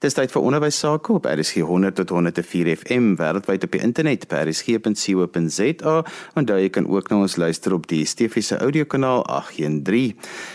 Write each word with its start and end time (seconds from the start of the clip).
Dis 0.00 0.14
tyd 0.16 0.30
vir 0.32 0.46
onderwys 0.48 0.78
sake 0.80 1.12
op 1.12 1.26
RSG 1.28 1.60
100 1.68 1.98
tot 1.98 2.12
104 2.14 2.70
FM 2.72 3.18
wêreldwyd 3.18 3.66
op 3.66 3.74
die 3.74 3.82
internet 3.84 4.22
by 4.30 4.38
rsg.co.za 4.46 5.92
en 6.40 6.46
daar 6.48 6.60
jy 6.62 6.70
kan 6.72 6.86
ook 6.88 7.10
na 7.12 7.18
ons 7.26 7.34
luister 7.36 7.74
op 7.76 7.84
die 7.90 7.98
STV 8.08 8.40
se 8.40 8.56
audiokanaal 8.64 9.26
813. 9.28 10.14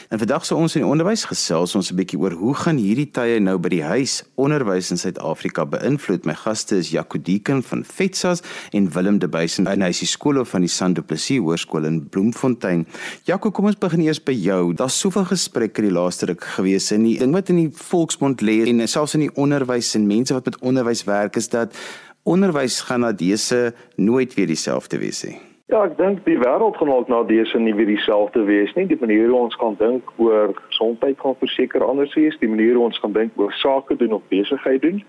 En 0.09 0.21
vandag 0.23 0.47
sou 0.49 0.57
ons 0.57 0.73
in 0.73 0.81
die 0.81 0.89
onderwys 0.89 1.27
gesels 1.29 1.75
ons 1.77 1.91
'n 1.91 1.95
bietjie 1.99 2.17
oor 2.17 2.33
hoe 2.33 2.55
gaan 2.55 2.79
hierdie 2.81 3.11
tye 3.13 3.37
nou 3.39 3.59
by 3.61 3.69
die 3.69 3.83
huis 3.83 4.23
onderwys 4.35 4.89
in 4.89 4.97
Suid-Afrika 4.97 5.65
beïnvloed. 5.65 6.25
My 6.25 6.33
gaste 6.33 6.77
is 6.77 6.89
Jaco 6.89 7.21
Deeken 7.21 7.61
van 7.61 7.83
FETSAS 7.85 8.41
en 8.73 8.89
Willem 8.89 9.19
De 9.19 9.27
Buysen 9.27 9.65
van 9.65 9.79
die 9.79 9.93
skool 9.93 10.43
van 10.45 10.61
die 10.61 10.69
Sando 10.69 11.03
Plessis 11.03 11.37
Hoërskool 11.37 11.85
in 11.85 12.09
Bloemfontein. 12.09 12.87
Jaco, 13.25 13.51
kom 13.51 13.65
ons 13.65 13.77
begin 13.77 14.01
eers 14.01 14.23
by 14.23 14.33
jou. 14.33 14.73
Daar's 14.73 14.99
soveel 14.99 15.25
gesprekke 15.25 15.81
die 15.81 15.91
laaste 15.91 16.25
ruk 16.25 16.43
gewees 16.43 16.91
en 16.91 17.03
die 17.03 17.19
ding 17.19 17.31
wat 17.31 17.49
in 17.49 17.55
die 17.55 17.71
volksmond 17.71 18.41
lê 18.41 18.65
en 18.65 18.87
selfs 18.87 19.13
in 19.13 19.19
die 19.19 19.34
onderwys 19.35 19.95
en 19.95 20.07
mense 20.07 20.33
wat 20.33 20.45
met 20.45 20.59
onderwys 20.59 21.03
werk 21.03 21.35
is 21.35 21.49
dat 21.49 21.75
onderwys 22.23 22.81
gaan 22.81 22.99
na 22.99 23.11
dese 23.11 23.73
nooit 23.95 24.33
weer 24.33 24.47
dieselfde 24.47 24.97
wees 24.97 25.23
nie. 25.23 25.37
Ja, 25.65 25.79
ek 25.81 25.95
dink 25.97 26.19
die 26.27 26.37
wêreld 26.37 26.77
gaan 26.77 26.91
ook 26.93 27.07
na 27.09 27.23
dese 27.25 27.57
nie 27.57 27.73
weer 27.73 27.89
dieselfde 27.89 28.43
wees 28.45 28.73
nie. 28.77 28.85
Die 28.85 28.99
manier 29.01 29.31
hoe 29.31 29.39
ons 29.47 29.55
kan 29.57 29.73
dink 29.79 30.11
oor 30.21 30.53
gesondheid 30.67 31.17
gaan 31.19 31.37
verseker 31.41 31.83
anders 31.83 32.13
wees, 32.13 32.37
die 32.37 32.49
manier 32.49 32.77
hoe 32.77 32.85
ons 32.85 32.99
gaan 33.01 33.15
dink 33.15 33.33
oor 33.41 33.53
sake 33.61 33.97
doen 33.97 34.13
of 34.13 34.21
besigheid 34.29 34.81
doen. 34.81 35.01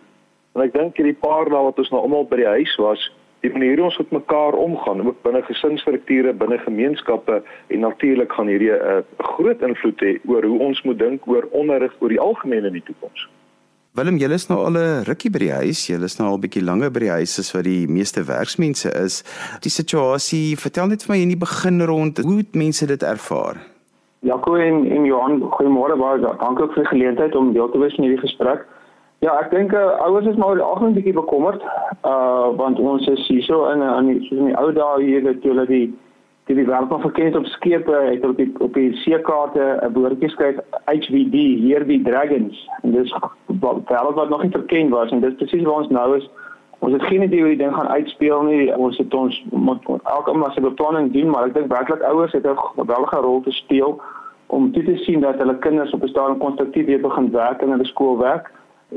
En 0.56 0.64
ek 0.64 0.72
dink 0.72 0.96
hierdie 0.96 1.18
paar 1.20 1.50
dae 1.52 1.60
wat 1.68 1.78
ons 1.82 1.92
nou 1.92 2.00
almal 2.00 2.24
by 2.30 2.40
die 2.40 2.48
huis 2.48 2.72
was, 2.80 3.04
die 3.44 3.52
manier 3.52 3.76
hoe 3.76 3.90
ons 3.90 3.98
met 4.00 4.14
mekaar 4.16 4.56
omgaan, 4.56 5.04
ook 5.04 5.20
binne 5.26 5.42
gesinsstrukture, 5.44 6.32
binne 6.32 6.56
gemeenskappe 6.64 7.42
en 7.44 7.84
natuurlik 7.84 8.32
gaan 8.32 8.48
hierdie 8.48 8.72
'n 8.72 8.80
uh, 8.80 9.28
groot 9.36 9.60
invloed 9.60 10.00
hê 10.00 10.16
oor 10.24 10.44
hoe 10.44 10.58
ons 10.58 10.82
moet 10.88 10.98
dink 10.98 11.28
oor 11.28 11.44
onderrig 11.52 11.92
oor 12.00 12.08
die 12.08 12.20
algemeen 12.20 12.64
in 12.64 12.80
die 12.80 12.86
toekoms. 12.88 13.28
Willem, 13.96 14.18
julle 14.20 14.36
is 14.36 14.44
nou 14.50 14.58
al 14.60 14.76
'n 14.76 15.04
rukkie 15.08 15.30
by 15.32 15.38
die 15.40 15.52
huis. 15.56 15.86
Julle 15.88 16.04
is 16.04 16.18
nou 16.18 16.28
al 16.28 16.36
'n 16.36 16.40
bietjie 16.40 16.62
langer 16.62 16.90
by 16.92 17.00
die 17.00 17.14
huis 17.16 17.38
as 17.38 17.52
wat 17.54 17.64
die 17.64 17.86
meeste 17.88 18.20
werksmense 18.28 18.92
is. 18.92 19.24
Die 19.62 19.70
situasie, 19.70 20.54
vertel 20.56 20.88
net 20.88 21.02
vir 21.02 21.14
my 21.14 21.22
in 21.22 21.32
die 21.32 21.44
begin 21.46 21.80
rond, 21.80 22.18
hoe 22.18 22.36
het 22.36 22.54
mense 22.54 22.86
dit 22.86 23.02
ervaar? 23.02 23.56
Jaco 24.20 24.54
en 24.56 24.84
en 24.84 25.04
Johan, 25.04 25.40
goeiemôre. 25.40 25.96
Baie 25.96 26.20
dankie 26.20 26.66
vir 26.74 26.82
die 26.82 26.92
geleentheid 26.92 27.34
om 27.34 27.52
deel 27.54 27.70
te 27.70 27.78
wees 27.78 27.96
in 27.96 28.04
hierdie 28.04 28.28
gesprek. 28.28 28.66
Ja, 29.20 29.32
ek 29.40 29.50
dink 29.50 29.72
uh, 29.72 29.96
ouers 30.04 30.26
is 30.26 30.36
maar 30.36 30.60
algemeen 30.60 30.94
bietjie 30.94 31.16
bekommerd, 31.16 31.62
uh 32.04 32.52
want 32.56 32.78
ons 32.78 33.06
is 33.06 33.26
hierso 33.28 33.72
in 33.72 33.80
in 33.80 34.06
die 34.12 34.28
soos 34.28 34.38
in 34.38 34.46
die 34.52 34.58
ou 34.60 34.72
dae 34.72 35.02
hier 35.02 35.24
dat 35.24 35.42
jy 35.42 35.54
dat 35.54 35.68
die 35.68 35.94
die 36.46 36.54
die 36.54 36.64
wêreld 36.66 36.92
van 36.92 37.00
verkenning 37.02 37.36
op 37.36 37.46
skepe 37.46 37.92
het 38.06 38.24
op 38.26 38.36
die 38.38 38.52
op 38.62 38.74
die 38.74 38.94
seekaarte 39.02 39.64
'n 39.82 39.92
boortjie 39.92 40.28
skryf 40.30 40.58
HVD 40.84 41.34
hier 41.62 41.86
die 41.86 42.02
dragons. 42.02 42.68
En 42.82 42.92
dis 42.92 43.14
wêreld 43.46 44.14
wat 44.14 44.28
nog 44.28 44.42
nie 44.42 44.50
verken 44.50 44.88
was 44.88 45.10
en 45.10 45.20
dis 45.20 45.34
presies 45.34 45.62
waar 45.62 45.82
ons 45.82 45.88
nou 45.88 46.16
is. 46.16 46.30
Ons 46.78 46.92
het 46.92 47.02
geen 47.02 47.22
idee 47.22 47.40
hoe 47.40 47.48
die 47.48 47.64
ding 47.64 47.74
gaan 47.74 47.88
uitspeel 47.88 48.42
nie. 48.42 48.76
Ons 48.76 48.98
het 48.98 49.14
ons 49.14 49.44
moet 49.50 49.82
elke 50.04 50.32
maar 50.32 50.52
se 50.52 50.60
beplanning 50.60 51.12
doen 51.12 51.30
maar 51.30 51.46
ek 51.46 51.54
dink 51.54 51.72
werklik 51.72 52.02
ouers 52.02 52.32
het 52.32 52.46
'n 52.46 52.56
geweldige 52.56 53.16
rol 53.16 53.40
te 53.40 53.50
speel 53.50 54.00
om 54.46 54.72
toe 54.72 54.84
te 54.84 54.96
sien 54.96 55.20
dat 55.20 55.38
hulle 55.38 55.58
kinders 55.58 55.92
op 55.92 56.02
'n 56.02 56.08
stadium 56.08 56.38
konstruktief 56.38 56.86
weer 56.86 57.00
begin 57.00 57.30
werk 57.30 57.62
in 57.62 57.70
hulle 57.70 57.84
skoolwerk 57.84 58.50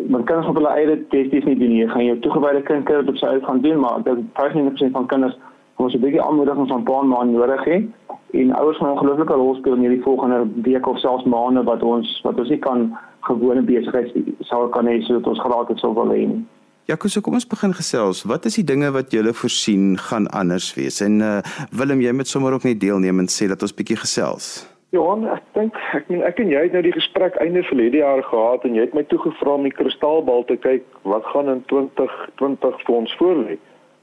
maar 0.07 0.23
kinders 0.23 0.47
op 0.47 0.55
hulle 0.55 0.69
eie 0.69 1.07
testies 1.07 1.43
nie 1.43 1.57
doen 1.57 1.69
nie. 1.69 1.89
Gaan 1.89 2.05
jou 2.05 2.19
toegewyde 2.19 2.61
kind 2.61 2.83
kinders 2.83 3.09
op 3.09 3.17
sy 3.17 3.25
uit 3.25 3.43
gaan 3.43 3.61
doen 3.61 3.79
maar 3.79 4.03
dit 4.03 4.17
50% 4.33 4.91
van 4.91 5.05
kinders 5.07 5.37
ons 5.79 5.93
'n 5.95 6.01
bietjie 6.03 6.21
aanmoediging 6.21 6.67
van 6.67 6.83
paar 6.83 7.05
maande 7.05 7.37
nodig 7.37 7.63
het 7.63 7.85
en 8.31 8.55
ouers 8.55 8.77
gaan 8.77 8.87
'n 8.87 8.91
ongelooflike 8.91 9.33
rol 9.33 9.55
speel 9.55 9.73
in 9.73 9.79
hierdie 9.79 10.03
volgende 10.03 10.47
week 10.61 10.87
of 10.87 10.99
selfs 10.99 11.23
maande 11.23 11.63
wat 11.63 11.83
ons 11.83 12.21
wat 12.23 12.39
ons 12.39 12.49
nie 12.49 12.59
kan 12.59 12.97
gewone 13.21 13.61
besigheid 13.61 14.11
sou 14.39 14.69
kan 14.69 14.87
hê 14.87 15.01
sodat 15.01 15.27
ons 15.27 15.39
gratis 15.39 15.79
sou 15.79 15.93
wil 15.93 16.11
hê 16.11 16.25
nie. 16.27 16.45
Ja, 16.89 16.95
so 17.05 17.21
kom 17.21 17.33
ons 17.33 17.47
begin 17.47 17.73
gesels. 17.73 18.23
Wat 18.23 18.45
is 18.45 18.55
die 18.55 18.63
dinge 18.63 18.91
wat 18.91 19.11
julle 19.11 19.33
voorsien 19.33 19.97
gaan 19.97 20.27
anders 20.27 20.73
wees? 20.73 21.01
En 21.01 21.21
uh 21.21 21.41
Willem, 21.71 22.01
jy 22.01 22.11
moet 22.11 22.27
sommer 22.27 22.53
ook 22.53 22.63
net 22.63 22.79
deelneem 22.79 23.19
en 23.19 23.27
sê 23.27 23.47
dat 23.47 23.61
ons 23.61 23.73
bietjie 23.73 23.97
gesels. 23.97 24.65
Johan, 24.89 25.27
ek 25.29 25.43
dink 25.53 25.75
ek 25.93 26.07
meen 26.09 26.23
ek 26.25 26.39
en 26.41 26.49
jy 26.49 26.63
het 26.65 26.73
nou 26.73 26.81
die 26.81 26.95
gesprek 26.95 27.35
einde 27.35 27.61
verlede 27.63 27.97
jaar 27.97 28.23
gehad 28.23 28.63
en 28.65 28.73
jy 28.73 28.87
het 28.87 28.93
my 28.97 29.03
toegevra 29.03 29.53
om 29.59 29.67
die 29.67 29.75
kristalbal 29.81 30.45
te 30.49 30.57
kyk 30.57 30.85
wat 31.03 31.25
gaan 31.29 31.49
in 31.49 31.61
2020 31.69 32.81
vir 32.87 32.95
ons 32.95 33.13
voorlê. 33.21 33.59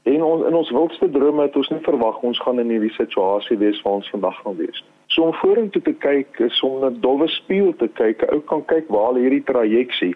En 0.07 0.23
ons 0.23 0.43
in 0.47 0.55
ons 0.55 0.69
wildste 0.71 1.09
drome 1.11 1.41
het 1.43 1.55
ons 1.59 1.69
nie 1.73 1.81
verwag 1.83 2.21
ons 2.23 2.39
gaan 2.39 2.61
in 2.61 2.69
hierdie 2.71 2.93
situasie 2.95 3.57
wees 3.59 3.81
waar 3.83 3.97
ons 3.99 4.11
vandag 4.13 4.37
gaan 4.43 4.55
wees. 4.55 4.83
So 5.11 5.25
om 5.27 5.33
vorentoe 5.41 5.81
te 5.83 5.93
kyk 6.05 6.39
is 6.45 6.59
om 6.63 6.85
'n 6.85 6.99
dowwe 7.03 7.27
spieël 7.27 7.73
te 7.75 7.89
kyk. 7.99 8.23
Ou 8.31 8.39
kan 8.39 8.63
kyk 8.65 8.87
waar 8.87 9.19
hierdie 9.19 9.43
trajectory. 9.43 10.13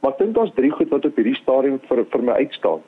Maar 0.00 0.12
ek 0.12 0.18
dink 0.18 0.34
daar's 0.34 0.52
drie 0.54 0.70
goed 0.70 0.90
wat 0.90 1.04
op 1.04 1.16
hierdie 1.16 1.40
stadium 1.40 1.78
vir 1.88 2.04
vir 2.04 2.22
my 2.22 2.32
uitstaan. 2.32 2.82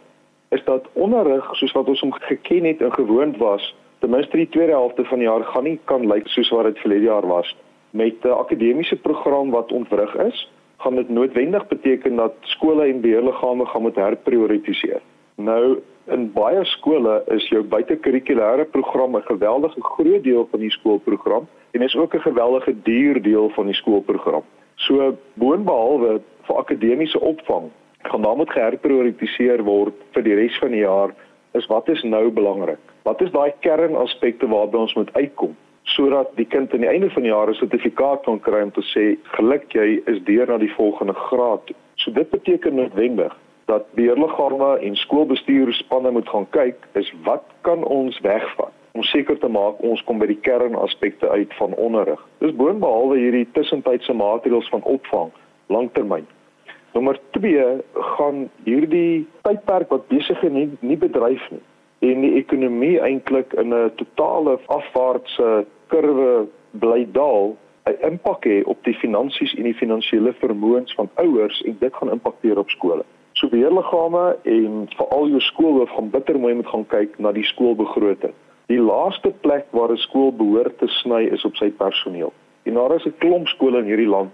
Is 0.51 0.65
dat 0.65 0.89
onderrig 0.93 1.49
soos 1.57 1.73
wat 1.73 1.89
ons 1.89 2.01
hom 2.01 2.13
geken 2.13 2.65
het 2.65 2.83
en 2.83 2.93
gewoond 2.93 3.37
was, 3.37 3.75
ten 4.01 4.11
minste 4.11 4.37
die 4.37 4.49
tweede 4.49 4.73
helfte 4.73 5.05
van 5.05 5.19
die 5.19 5.29
jaar 5.29 5.45
gaan 5.45 5.65
nie 5.65 5.81
kan 5.85 6.07
lyk 6.07 6.29
soos 6.29 6.51
wat 6.51 6.65
dit 6.65 6.79
verlede 6.79 7.05
jaar 7.05 7.27
was 7.27 7.57
met 7.91 8.25
'n 8.25 8.29
akademiese 8.29 8.97
program 8.97 9.51
wat 9.51 9.73
ontwrig 9.73 10.15
is, 10.17 10.53
gaan 10.77 10.97
dit 10.97 11.09
noodwendig 11.09 11.69
beteken 11.69 12.17
dat 12.17 12.35
skole 12.41 12.85
en 12.85 13.01
beheerliggame 13.01 13.67
gaan 13.67 13.83
moet 13.83 13.97
herprioritiseer. 13.97 15.01
Nou 15.37 15.81
in 16.11 16.33
baie 16.33 16.65
skole 16.65 17.23
is 17.35 17.45
jou 17.49 17.63
buitekurrikulêre 17.63 18.65
program 18.71 19.17
'n 19.17 19.23
geweldige 19.23 19.81
groot 19.81 20.23
deel 20.23 20.49
van 20.51 20.61
die 20.61 20.71
skoolprogram 20.71 21.47
en 21.71 21.83
is 21.83 21.97
ook 21.97 22.15
'n 22.15 22.21
geweldige 22.21 22.75
duur 22.83 23.23
deel 23.23 23.49
van 23.49 23.67
die 23.67 23.75
skoolprogram. 23.75 24.43
So 24.75 25.17
boonbehalwe 25.35 26.21
vir 26.43 26.57
akademiese 26.57 27.21
opvang 27.21 27.71
gaan 28.03 28.23
daar 28.23 28.37
moet 28.37 28.51
geherprioritiseer 28.51 29.63
word 29.63 29.95
vir 30.13 30.23
die 30.23 30.35
res 30.35 30.59
van 30.59 30.71
die 30.71 30.83
jaar 30.83 31.15
is 31.53 31.67
wat 31.67 31.89
is 31.89 32.03
nou 32.03 32.31
belangrik? 32.31 32.81
Wat 33.03 33.21
is 33.21 33.31
daai 33.31 33.53
kernaspekte 33.61 34.49
waarby 34.49 34.77
ons 34.77 34.95
moet 34.95 35.13
uitkom 35.15 35.57
sodat 35.83 36.37
die 36.37 36.47
kind 36.47 36.73
aan 36.73 36.81
die 36.81 36.89
einde 36.89 37.11
van 37.11 37.23
die 37.23 37.31
jaar 37.31 37.51
'n 37.51 37.55
sertifikaat 37.55 38.23
kan 38.23 38.41
kry 38.41 38.63
om 38.63 38.71
te 38.71 38.83
sê 38.95 39.19
geluk 39.23 39.73
jy 39.73 40.03
is 40.07 40.23
deur 40.25 40.47
na 40.47 40.59
die 40.59 40.75
volgende 40.75 41.15
graad. 41.15 41.71
So 41.95 42.11
dit 42.13 42.31
beteken 42.31 42.75
noodwendig 42.75 43.37
dat 43.65 43.87
beheerliggame 43.95 44.79
en 44.79 44.97
skoolbestuurspanne 44.97 46.11
moet 46.11 46.29
gaan 46.29 46.47
kyk 46.51 46.87
is 46.93 47.13
wat 47.25 47.45
kan 47.61 47.85
ons 47.85 48.21
wegvat 48.21 48.73
om 48.93 49.03
seker 49.03 49.39
te 49.39 49.49
maak 49.49 49.81
ons 49.81 50.05
kom 50.05 50.19
by 50.19 50.27
die 50.29 50.41
kernaspekte 50.45 51.29
uit 51.29 51.55
van 51.57 51.75
onderrig. 51.75 52.21
Dis 52.39 52.53
boonbehalwe 52.57 53.17
hierdie 53.17 53.49
tussentydse 53.57 54.13
maatreëls 54.13 54.69
van 54.69 54.83
opvang 54.83 55.31
langtermyn. 55.73 56.27
Nommer 56.93 57.21
2 57.31 57.81
gaan 58.17 58.49
hierdie 58.65 59.27
tydperk 59.43 59.89
wat 59.89 60.09
besig 60.09 60.43
is 60.43 60.53
nie, 60.53 60.69
nie 60.81 60.99
bedryf 61.01 61.47
nie 61.51 61.63
en 62.03 62.25
die 62.25 62.35
ekonomie 62.35 62.99
eintlik 63.01 63.53
in 63.63 63.75
'n 63.75 63.91
totale 63.97 64.59
afwaartse 64.67 65.65
kurwe 65.87 66.49
bly 66.71 67.07
daal 67.13 67.57
'n 67.87 67.97
impak 68.11 68.45
hê 68.45 68.63
op 68.65 68.85
die 68.85 68.95
finansies 68.95 69.55
en 69.55 69.63
die 69.63 69.81
finansiële 69.83 70.33
vermoëns 70.33 70.95
van 70.95 71.11
ouers 71.15 71.63
en 71.63 71.77
dit 71.79 71.95
gaan 71.95 72.11
impakteer 72.11 72.59
op 72.59 72.71
skole 72.71 73.05
so 73.43 73.51
beheerliggame 73.51 74.37
en 74.43 74.87
veral 74.97 75.29
jou 75.29 75.41
skoolhoof 75.41 75.91
gaan 75.91 76.11
bitter 76.11 76.39
mooi 76.39 76.55
moet 76.55 76.69
gaan 76.71 76.85
kyk 76.87 77.19
na 77.19 77.33
die 77.35 77.45
skoolbegroting. 77.45 78.35
Die 78.71 78.79
laaste 78.79 79.33
plek 79.43 79.67
waar 79.75 79.91
'n 79.91 80.05
skool 80.07 80.31
behoort 80.33 80.79
te 80.79 80.87
sny 80.87 81.23
is 81.37 81.45
op 81.45 81.57
sy 81.57 81.71
personeel. 81.71 82.33
En 82.63 82.75
daar 82.75 82.95
is 82.95 83.07
'n 83.07 83.19
klomp 83.19 83.47
skole 83.47 83.79
in 83.79 83.91
hierdie 83.91 84.09
land 84.09 84.33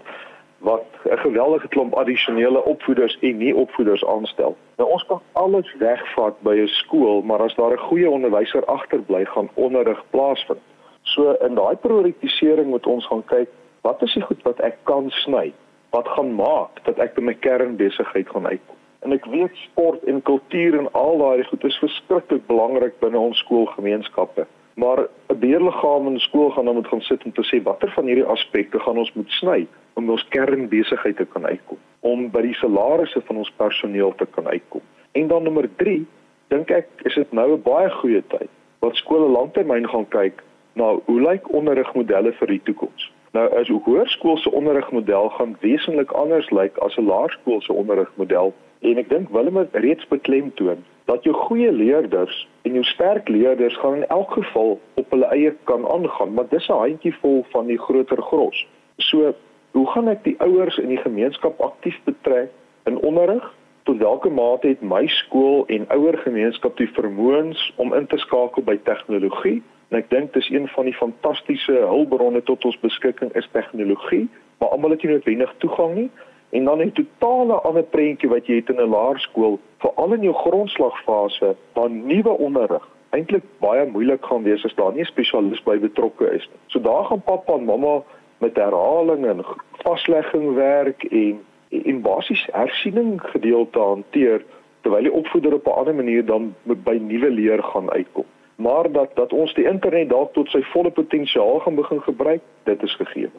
wat 0.59 0.85
'n 1.05 1.17
geweldige 1.17 1.67
klomp 1.67 1.93
addisionele 1.93 2.63
opvoeders 2.65 3.17
en 3.19 3.37
nie 3.37 3.55
opvoeders 3.55 4.05
aanstel. 4.05 4.57
Nou 4.77 4.89
ons 4.89 5.05
kan 5.05 5.21
alles 5.31 5.75
wegvat 5.79 6.41
by 6.41 6.55
'n 6.55 6.67
skool, 6.67 7.21
maar 7.21 7.41
as 7.41 7.55
daar 7.55 7.71
'n 7.71 7.87
goeie 7.89 8.09
onderwyser 8.09 8.65
agterbly, 8.65 9.25
gaan 9.25 9.49
onderrig 9.53 10.03
plaasvind. 10.09 10.61
So 11.01 11.31
in 11.31 11.55
daai 11.55 11.75
prioritisering 11.75 12.67
moet 12.67 12.87
ons 12.87 13.07
gaan 13.07 13.25
kyk, 13.25 13.49
wat 13.81 14.01
is 14.01 14.13
die 14.13 14.23
goed 14.23 14.41
wat 14.43 14.59
ek 14.59 14.77
kan 14.83 15.09
sny? 15.09 15.53
Wat 15.89 16.07
gaan 16.07 16.35
maak 16.35 16.83
dat 16.83 16.99
ek 16.99 17.13
by 17.13 17.21
my 17.21 17.33
kernbesigheid 17.33 18.29
gaan 18.29 18.47
uitkom? 18.47 18.78
En 18.99 19.11
ek 19.15 19.25
weet 19.25 19.55
sport 19.55 20.03
en 20.03 20.21
kultuur 20.21 20.77
en 20.77 20.91
al 20.91 21.17
daai 21.17 21.43
goed 21.43 21.63
is 21.63 21.77
verskriklik 21.79 22.47
belangrik 22.47 22.97
binne 22.99 23.19
ons 23.19 23.37
skoolgemeenskappe. 23.45 24.45
Maar 24.73 24.99
'n 25.27 25.39
beheerliggaam 25.39 26.07
in 26.07 26.19
skool 26.19 26.49
gaan 26.49 26.65
dan 26.65 26.75
moet 26.75 26.87
gaan 26.87 27.01
sit 27.01 27.23
om 27.23 27.31
te 27.31 27.47
sê 27.47 27.63
watter 27.63 27.91
van 27.91 28.05
hierdie 28.05 28.31
aspekte 28.35 28.79
gaan 28.79 28.97
ons 28.97 29.13
moet 29.13 29.31
sny 29.31 29.67
om 29.93 30.09
ons 30.09 30.27
kernbesigheid 30.27 31.17
te 31.17 31.25
kan 31.25 31.45
uitkom, 31.45 31.77
om 31.99 32.29
by 32.31 32.41
die 32.41 32.53
salarisse 32.53 33.21
van 33.21 33.37
ons 33.37 33.51
personeel 33.57 34.15
te 34.15 34.25
kan 34.25 34.47
uitkom. 34.47 34.81
En 35.11 35.27
dan 35.27 35.43
nommer 35.43 35.69
3, 35.75 36.05
dink 36.47 36.71
ek 36.71 36.87
is 37.03 37.15
dit 37.15 37.31
nou 37.31 37.53
'n 37.53 37.61
baie 37.61 37.89
goeie 37.89 38.23
tyd 38.27 38.49
wat 38.79 38.95
skole 38.95 39.27
lanktermyn 39.27 39.89
gaan 39.89 40.07
kyk 40.07 40.43
na 40.73 40.95
hoe 41.05 41.21
lyk 41.21 41.53
onderrigmodelle 41.53 42.31
vir 42.31 42.47
die 42.47 42.61
toekoms. 42.63 43.11
Nou 43.31 43.45
as 43.59 43.67
hoërskool 43.67 44.37
se 44.37 44.51
onderrigmodel 44.51 45.29
gaan 45.29 45.57
wesentlik 45.59 46.11
anders 46.11 46.49
lyk 46.49 46.77
as 46.77 46.97
'n 46.97 47.05
laerskool 47.05 47.61
se 47.61 47.73
onderrigmodel 47.73 48.53
En 48.79 48.97
ek 48.97 49.09
dink 49.09 49.29
Willem 49.35 49.57
het 49.59 49.75
reeds 49.75 50.07
beklemtoon 50.07 50.83
dat 51.09 51.23
jou 51.23 51.35
goeie 51.35 51.71
leerders 51.71 52.47
en 52.61 52.73
jou 52.77 52.83
sterk 52.83 53.27
leerders 53.27 53.77
gaan 53.81 53.95
in 53.95 54.07
elk 54.07 54.31
geval 54.31 54.79
op 54.93 55.11
hulle 55.11 55.25
eie 55.35 55.53
kan 55.63 55.87
aangaan, 55.89 56.33
maar 56.33 56.47
dis 56.49 56.67
'n 56.67 56.81
handjievol 56.83 57.45
van 57.49 57.65
die 57.65 57.77
groter 57.77 58.21
gros. 58.21 58.67
So, 58.97 59.33
hoe 59.71 59.87
gaan 59.87 60.07
ek 60.07 60.23
die 60.23 60.35
ouers 60.39 60.77
in 60.77 60.87
die 60.87 61.01
gemeenskap 61.01 61.61
aktief 61.61 61.99
betrek 62.03 62.49
in 62.85 62.97
onderrig? 62.97 63.53
Tot 63.83 63.97
watter 63.97 64.31
mate 64.31 64.67
het 64.67 64.81
my 64.81 65.07
skool 65.07 65.63
en 65.67 65.89
ouer 65.89 66.17
gemeenskap 66.17 66.77
die 66.77 66.89
vermoëns 66.93 67.73
om 67.75 67.93
in 67.93 68.07
te 68.07 68.17
skakel 68.17 68.63
by 68.63 68.77
tegnologie? 68.83 69.63
En 69.89 69.97
ek 69.97 70.09
dink 70.09 70.33
dis 70.33 70.49
een 70.49 70.67
van 70.67 70.85
die 70.85 70.93
fantastiese 70.93 71.73
hulpbronne 71.73 72.43
tot 72.43 72.65
ons 72.65 72.79
beskikking 72.79 73.33
is 73.35 73.49
tegnologie, 73.51 74.27
maar 74.57 74.69
almal 74.69 74.89
het 74.89 75.03
nie 75.03 75.11
noodwendig 75.11 75.53
toegang 75.57 75.95
nie. 75.95 76.09
En 76.49 76.65
dan 76.65 76.81
'n 76.81 76.91
totale 76.91 77.53
ander 77.53 77.83
prentjie 77.83 78.29
wat 78.29 78.47
jy 78.47 78.55
het 78.55 78.69
in 78.69 78.81
'n 78.81 78.89
laerskool, 78.89 79.59
veral 79.77 80.13
in 80.13 80.21
jou 80.21 80.33
grondslagfase, 80.33 81.55
waar 81.73 81.89
nuwe 81.89 82.29
onderrig 82.29 82.87
eintlik 83.09 83.43
baie 83.63 83.85
moeilik 83.89 84.25
gaan 84.25 84.43
wees 84.43 84.63
as 84.65 84.75
daar 84.77 84.93
nie 84.93 85.01
'n 85.01 85.11
spesialis 85.11 85.63
by 85.63 85.77
betrokke 85.77 86.25
is 86.37 86.47
nie. 86.51 86.59
So 86.67 86.79
daar 86.79 87.05
gaan 87.05 87.21
pappa 87.21 87.53
en 87.53 87.65
mamma 87.65 88.01
met 88.37 88.55
herhaling 88.55 89.25
en 89.25 89.45
vaslegging 89.83 90.53
werk 90.55 91.03
en 91.03 91.39
en 91.69 92.01
basies 92.01 92.47
hersiening 92.51 93.21
gedeelte 93.21 93.79
hanteer 93.79 94.43
terwyl 94.81 95.03
die 95.03 95.13
opvoeder 95.13 95.53
op 95.53 95.67
'n 95.67 95.79
ander 95.79 95.95
manier 95.95 96.25
dan 96.25 96.55
by 96.63 96.97
nuwe 97.01 97.29
leer 97.29 97.63
gaan 97.63 97.91
uitkom. 97.91 98.25
Maar 98.55 98.91
dat 98.91 99.15
dat 99.15 99.33
ons 99.33 99.53
die 99.53 99.67
internet 99.67 100.09
dalk 100.09 100.33
tot 100.33 100.49
sy 100.49 100.61
volle 100.61 100.91
potensiaal 100.91 101.59
gaan 101.59 101.75
begin 101.75 102.01
gebruik, 102.01 102.41
dit 102.63 102.83
is 102.83 102.95
gegee. 102.95 103.29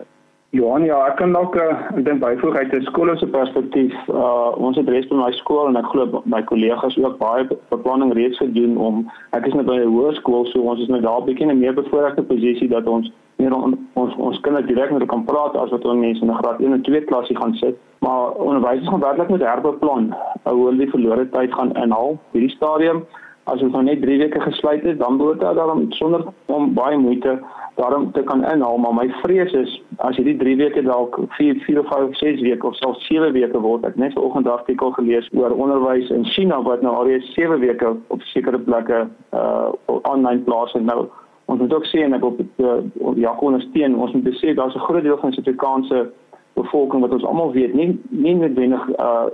Johan, 0.50 0.82
ja, 0.82 0.97
ek 1.06 1.20
kan 1.20 1.31
dalk 1.31 1.55
uh, 1.55 1.76
ek 1.94 2.00
dink 2.08 2.19
byvoeg 2.25 2.56
uit 2.58 2.73
'n 2.75 2.87
skool 2.88 3.11
se 3.17 3.26
perspektief. 3.31 3.94
Uh 4.11 4.50
ons 4.58 4.76
het 4.76 4.88
reeds 4.91 5.06
by 5.06 5.14
my 5.20 5.31
skool 5.38 5.69
en 5.69 5.79
ek 5.79 5.87
glo 5.93 6.23
my 6.26 6.41
kollegas 6.43 6.97
ook 6.99 7.20
baie 7.20 7.44
beplanning 7.70 8.11
reeds 8.19 8.41
gedoen 8.43 8.75
om 8.76 9.05
ek 9.31 9.47
is 9.47 9.55
net 9.55 9.67
by 9.67 9.79
'n 9.79 9.94
hoërskool, 9.94 10.47
so 10.50 10.58
ons 10.73 10.81
is 10.82 10.91
nou 10.91 11.00
daar 11.00 11.20
'n 11.20 11.26
bietjie 11.29 11.47
in 11.47 11.55
'n 11.55 11.61
meer 11.61 11.75
bevoordeelde 11.75 12.26
posisie 12.32 12.69
dat 12.69 12.87
ons 12.87 13.12
meer 13.38 13.55
on, 13.55 13.79
ons 13.94 14.17
ons 14.17 14.41
kinders 14.41 14.67
direk 14.67 14.91
met 14.91 14.99
hulle 14.99 15.14
kan 15.14 15.25
praat 15.25 15.55
as 15.55 15.70
wat 15.70 15.85
ons 15.85 16.02
mense 16.02 16.23
in 16.23 16.31
'n 16.31 16.43
graad 16.43 16.61
1 16.61 16.73
en 16.73 16.82
2 16.82 17.05
klasie 17.05 17.37
gaan 17.37 17.55
sit. 17.55 17.76
Maar 18.00 18.35
onderwysers 18.35 18.88
gaan 18.88 19.06
werklik 19.06 19.31
met 19.31 19.47
herbeplan 19.47 20.14
hoe 20.43 20.67
hulle 20.67 20.82
die 20.82 20.91
verlore 20.91 21.29
tyd 21.31 21.55
gaan 21.55 21.76
inhaal. 21.76 22.19
Hierdie 22.32 22.56
stadium 22.58 23.06
as 23.52 23.62
ons 23.62 23.73
nou 23.73 23.82
net 23.82 24.02
3 24.02 24.19
weke 24.19 24.41
gesluit 24.41 24.85
het, 24.87 24.99
dan 24.99 25.17
behoort 25.19 25.41
dit 25.41 25.58
dan 25.58 25.87
sonder 25.99 26.25
om 26.47 26.75
baie 26.75 26.99
moeite 26.99 27.38
daarom 27.81 28.12
te 28.12 28.23
kan 28.23 28.44
inhaal, 28.44 28.79
maar 28.79 28.94
my 28.94 29.06
vrees 29.23 29.52
is 29.52 29.76
as 29.97 30.17
hierdie 30.17 30.37
3 30.37 30.56
weke 30.56 30.82
dalk 30.82 31.19
4 31.37 31.62
4 31.67 31.81
of 31.81 31.88
5 31.88 32.17
6 32.19 32.41
weke 32.41 32.67
of 32.67 32.76
selfs 32.76 33.06
7 33.06 33.32
weke 33.32 33.61
word. 33.61 33.85
Ek 33.85 33.97
net 33.97 34.14
'n 34.14 34.25
oggendartikel 34.26 34.91
gelees 34.99 35.29
oor 35.32 35.50
onderwys 35.50 36.11
in 36.11 36.25
China 36.25 36.62
wat 36.62 36.82
nou 36.82 36.94
al 36.94 37.08
7 37.20 37.61
weke 37.61 37.97
op 38.06 38.23
sekere 38.23 38.58
plekke 38.58 39.08
uh 39.32 39.69
online 40.02 40.41
plaas 40.41 40.73
en 40.73 40.85
nou 40.85 41.08
ons 41.44 41.61
moet 41.61 41.75
ook 41.75 41.87
sê 41.87 42.02
en 42.05 42.14
ek 42.14 42.25
op 42.25 42.41
uh, 42.41 42.81
ja 43.14 43.35
ondersteun 43.41 43.97
ons 43.97 44.12
moet 44.12 44.29
sê 44.43 44.55
daar's 44.55 44.75
'n 44.75 44.87
groot 44.88 45.02
deel 45.02 45.19
van 45.19 45.32
Suid-Afrikaanse 45.32 46.11
bevolking 46.55 47.00
wat 47.00 47.12
ons 47.12 47.25
almal 47.25 47.52
weet 47.52 47.75
nie 47.75 47.99
nie 48.08 48.35
noodwendig 48.35 48.88
uh 48.99 49.26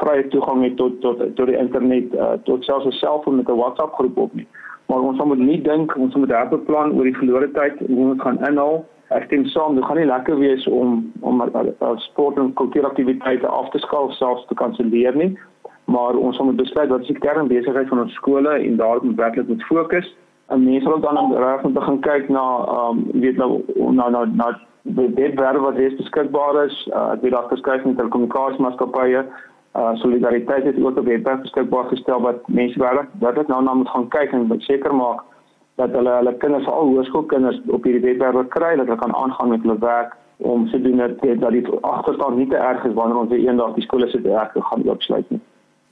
vrye 0.00 0.28
toegang 0.28 0.62
het 0.62 0.76
tot 0.76 1.00
tot 1.00 1.22
tot 1.36 1.46
die 1.46 1.58
internet 1.58 2.14
uh, 2.14 2.36
tot 2.44 2.64
selfs 2.64 2.86
'n 2.86 3.00
selfoon 3.00 3.36
met 3.36 3.48
'n 3.48 3.60
WhatsApp 3.62 3.94
groep 3.94 4.18
op 4.18 4.34
nie. 4.34 4.48
Maar 4.88 5.00
ons 5.00 5.18
moet 5.24 5.38
nie 5.38 5.62
dink 5.62 5.96
ons 5.96 6.14
moet 6.14 6.32
'n 6.32 6.48
beplan 6.50 6.92
oor 6.92 7.04
die 7.04 7.16
verlore 7.16 7.50
tyd 7.50 7.74
hoe 7.86 8.10
ons 8.10 8.22
gaan 8.22 8.40
inhaal. 8.48 8.84
Ek 9.08 9.24
stem 9.24 9.44
saam, 9.46 9.74
dit 9.74 9.84
gaan 9.84 9.96
nie 9.96 10.06
lekker 10.06 10.38
wees 10.38 10.66
om 10.66 11.12
om 11.20 11.42
sport 11.96 12.36
en 12.36 12.52
kultuuraktiwiteite 12.52 13.46
af 13.46 13.70
te 13.70 13.78
skaal 13.78 14.10
selfs 14.10 14.46
te 14.46 14.54
kanselleer 14.54 15.16
nie. 15.16 15.38
Maar 15.84 16.16
ons 16.16 16.38
moet 16.38 16.56
besluit 16.56 16.88
wat 16.88 17.00
is 17.00 17.06
die 17.06 17.18
kernbesigheid 17.18 17.88
van 17.88 18.00
ons 18.00 18.14
skole 18.14 18.50
en 18.50 18.76
daarop 18.76 19.02
moet 19.02 19.16
werklik 19.16 19.48
moet 19.48 19.62
fokus. 19.62 20.16
En 20.48 20.64
mense 20.64 20.88
sal 20.88 21.00
dan 21.00 21.32
reg 21.36 21.62
moet 21.62 21.72
begin 21.72 22.00
kyk 22.00 22.28
na 22.28 22.44
ehm 22.68 22.98
um, 22.98 23.20
weet 23.20 23.36
nou 23.36 23.62
na 23.92 24.08
na 24.08 24.24
na 24.24 24.48
die 24.82 25.08
webwerwe 25.14 25.60
wat 25.60 25.76
reeds 25.76 25.96
beskikbaar 25.96 26.64
is. 26.64 26.76
Uh, 26.92 27.12
ek 27.12 27.20
weet 27.20 27.32
daar 27.32 27.48
verskeie 27.48 27.82
telekommunikasiemaatskappye 27.82 29.24
uh 29.76 29.94
solidariteit 29.94 30.64
het 30.64 30.84
ook 30.84 30.98
op 30.98 31.04
webwerf 31.04 31.40
beskikbaar 31.40 31.84
gestel 31.84 32.20
wat 32.20 32.48
mense 32.48 32.78
werklik 32.78 33.34
dit 33.34 33.48
nou 33.48 33.62
na 33.62 33.74
moet 33.74 33.88
gaan 33.88 34.08
kyk 34.08 34.32
en 34.32 34.60
seker 34.60 34.94
maak 34.94 35.20
dat 35.74 35.90
hulle 35.90 36.10
hulle 36.10 36.36
kinders 36.36 36.66
al 36.66 36.88
hoërskoolkinders 36.88 37.60
op 37.66 37.84
hierdie 37.84 38.06
webwerf 38.06 38.48
kry 38.48 38.76
dat 38.76 38.86
hulle 38.86 38.98
kan 38.98 39.14
aangaan 39.14 39.48
met 39.48 39.62
hulle 39.62 39.78
werk 39.78 40.16
om 40.38 40.66
se 40.66 40.80
doen 40.80 40.96
dat 40.96 41.20
dit 41.20 41.82
agterstand 41.82 42.36
nie 42.36 42.48
te 42.48 42.56
erg 42.56 42.84
is 42.84 42.94
wanneer 42.94 43.18
ons 43.18 43.30
eendag 43.30 43.74
die 43.74 43.82
skole 43.82 44.08
se 44.08 44.20
werk 44.20 44.52
gaan 44.54 44.88
oopsluit 44.88 45.30
nie. 45.30 45.40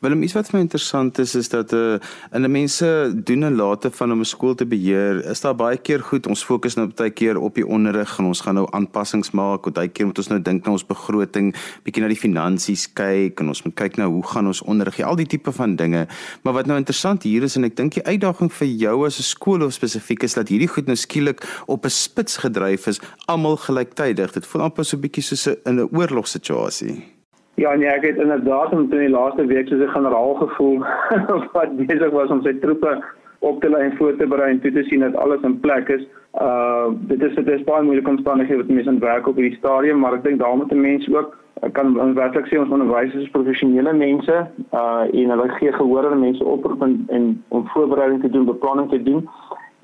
Willem, 0.05 0.21
iets 0.27 0.35
wat 0.37 0.51
vir 0.51 0.59
my 0.59 0.61
interessant 0.67 1.17
is 1.23 1.31
is 1.39 1.49
dat 1.49 1.71
uh 1.73 1.97
in 2.37 2.45
'n 2.45 2.51
mense 2.53 2.89
doen 3.25 3.43
en 3.43 3.55
late 3.57 3.91
van 3.91 4.13
om 4.13 4.21
'n 4.21 4.25
skool 4.25 4.55
te 4.55 4.67
beheer, 4.67 5.25
is 5.25 5.41
daar 5.41 5.55
baie 5.55 5.79
keer 5.79 6.01
goed 6.01 6.27
ons 6.27 6.45
fokus 6.45 6.77
nou 6.77 6.87
baie 6.87 7.11
keer 7.11 7.41
op 7.41 7.55
die 7.55 7.67
onderrig 7.67 8.19
en 8.19 8.25
ons 8.25 8.41
gaan 8.41 8.55
nou 8.55 8.67
aanpassings 8.71 9.31
maak. 9.31 9.73
Baie 9.73 9.89
keer 9.89 10.07
moet 10.07 10.19
ons 10.19 10.29
nou 10.29 10.43
dink 10.43 10.67
na 10.67 10.73
ons 10.73 10.87
begroting, 10.87 11.55
bietjie 11.85 12.03
na 12.03 12.09
die 12.09 12.21
finansies 12.21 12.93
kyk 12.93 13.41
en 13.41 13.49
ons 13.49 13.63
moet 13.63 13.75
kyk 13.75 13.97
nou 13.97 14.11
hoe 14.11 14.27
gaan 14.27 14.47
ons 14.47 14.63
onderrig, 14.63 15.01
al 15.01 15.17
die 15.17 15.27
tipe 15.27 15.53
van 15.53 15.77
dinge. 15.77 16.07
Maar 16.43 16.53
wat 16.53 16.67
nou 16.67 16.77
interessant 16.77 17.23
hier 17.23 17.43
is 17.43 17.57
en 17.57 17.65
ek 17.65 17.77
dink 17.77 17.95
die 17.95 18.05
uitdaging 18.05 18.53
vir 18.53 18.69
jou 18.69 19.07
as 19.07 19.19
'n 19.19 19.23
skool 19.23 19.63
of 19.63 19.73
spesifiek 19.73 20.23
is 20.23 20.35
dat 20.35 20.49
hierdie 20.49 20.69
goed 20.69 20.87
nou 20.87 20.97
skielik 20.97 21.41
op 21.67 21.85
'n 21.85 21.91
spits 21.91 22.37
gedryf 22.37 22.87
is, 22.87 23.01
almal 23.27 23.57
gelyktydig. 23.57 24.33
Dit 24.33 24.47
voel 24.47 24.63
amper 24.63 24.85
so 24.85 24.97
'n 24.97 25.01
bietjie 25.01 25.23
soos 25.23 25.47
'n 25.47 25.57
in 25.65 25.81
'n 25.81 25.89
oorlogsituasie. 25.91 27.16
Ja, 27.57 27.75
nee, 27.75 27.89
ek 27.89 28.03
het 28.05 28.19
inderdaad 28.21 28.73
in 28.73 28.89
die 28.91 29.09
laaste 29.09 29.47
week 29.49 29.69
soos 29.69 29.81
'n 29.81 29.95
generaal 29.97 30.35
gevoel 30.35 30.85
wat 31.57 31.77
besig 31.77 32.11
was 32.11 32.31
om 32.31 32.43
sy 32.43 32.53
troepe 32.61 33.03
op 33.39 33.61
te 33.61 33.71
lei 33.71 33.83
en 33.85 33.97
voor 33.97 34.17
te 34.17 34.27
berei 34.27 34.51
en 34.51 34.61
toe 34.61 34.73
te 34.73 34.83
sien 34.83 35.01
dat 35.01 35.17
alles 35.17 35.41
in 35.43 35.61
plek 35.61 35.89
is. 35.89 36.05
Uh 36.41 36.87
dit 37.09 37.23
is 37.23 37.35
dit 37.35 37.49
is 37.49 37.65
baie 37.65 37.83
moeilike 37.83 38.09
omstandighede 38.09 38.61
wat 38.61 38.69
mense 38.69 38.89
aan 38.89 38.99
werk 38.99 39.27
op 39.27 39.37
hierdie 39.37 39.57
stadium, 39.59 39.99
maar 39.99 40.15
ek 40.15 40.25
dink 40.25 40.39
daarom 40.39 40.59
moet 40.59 40.75
mense 40.75 41.17
ook 41.17 41.37
kan 41.73 42.01
ons 42.01 42.15
werklik 42.15 42.47
sê 42.47 42.59
ons 42.61 42.71
onderwysers 42.71 43.23
is 43.23 43.31
professionele 43.31 43.93
mense 43.93 44.37
uh 44.73 45.05
en 45.21 45.33
hulle 45.35 45.49
gee 45.49 45.73
gehoor 45.73 46.11
aan 46.11 46.21
mense 46.21 46.45
oproep 46.45 46.83
en 46.83 47.45
om 47.49 47.69
voorbereiding 47.73 48.21
te 48.21 48.31
doen, 48.31 48.45
beplanning 48.45 48.91
te 48.91 49.03
doen. 49.03 49.29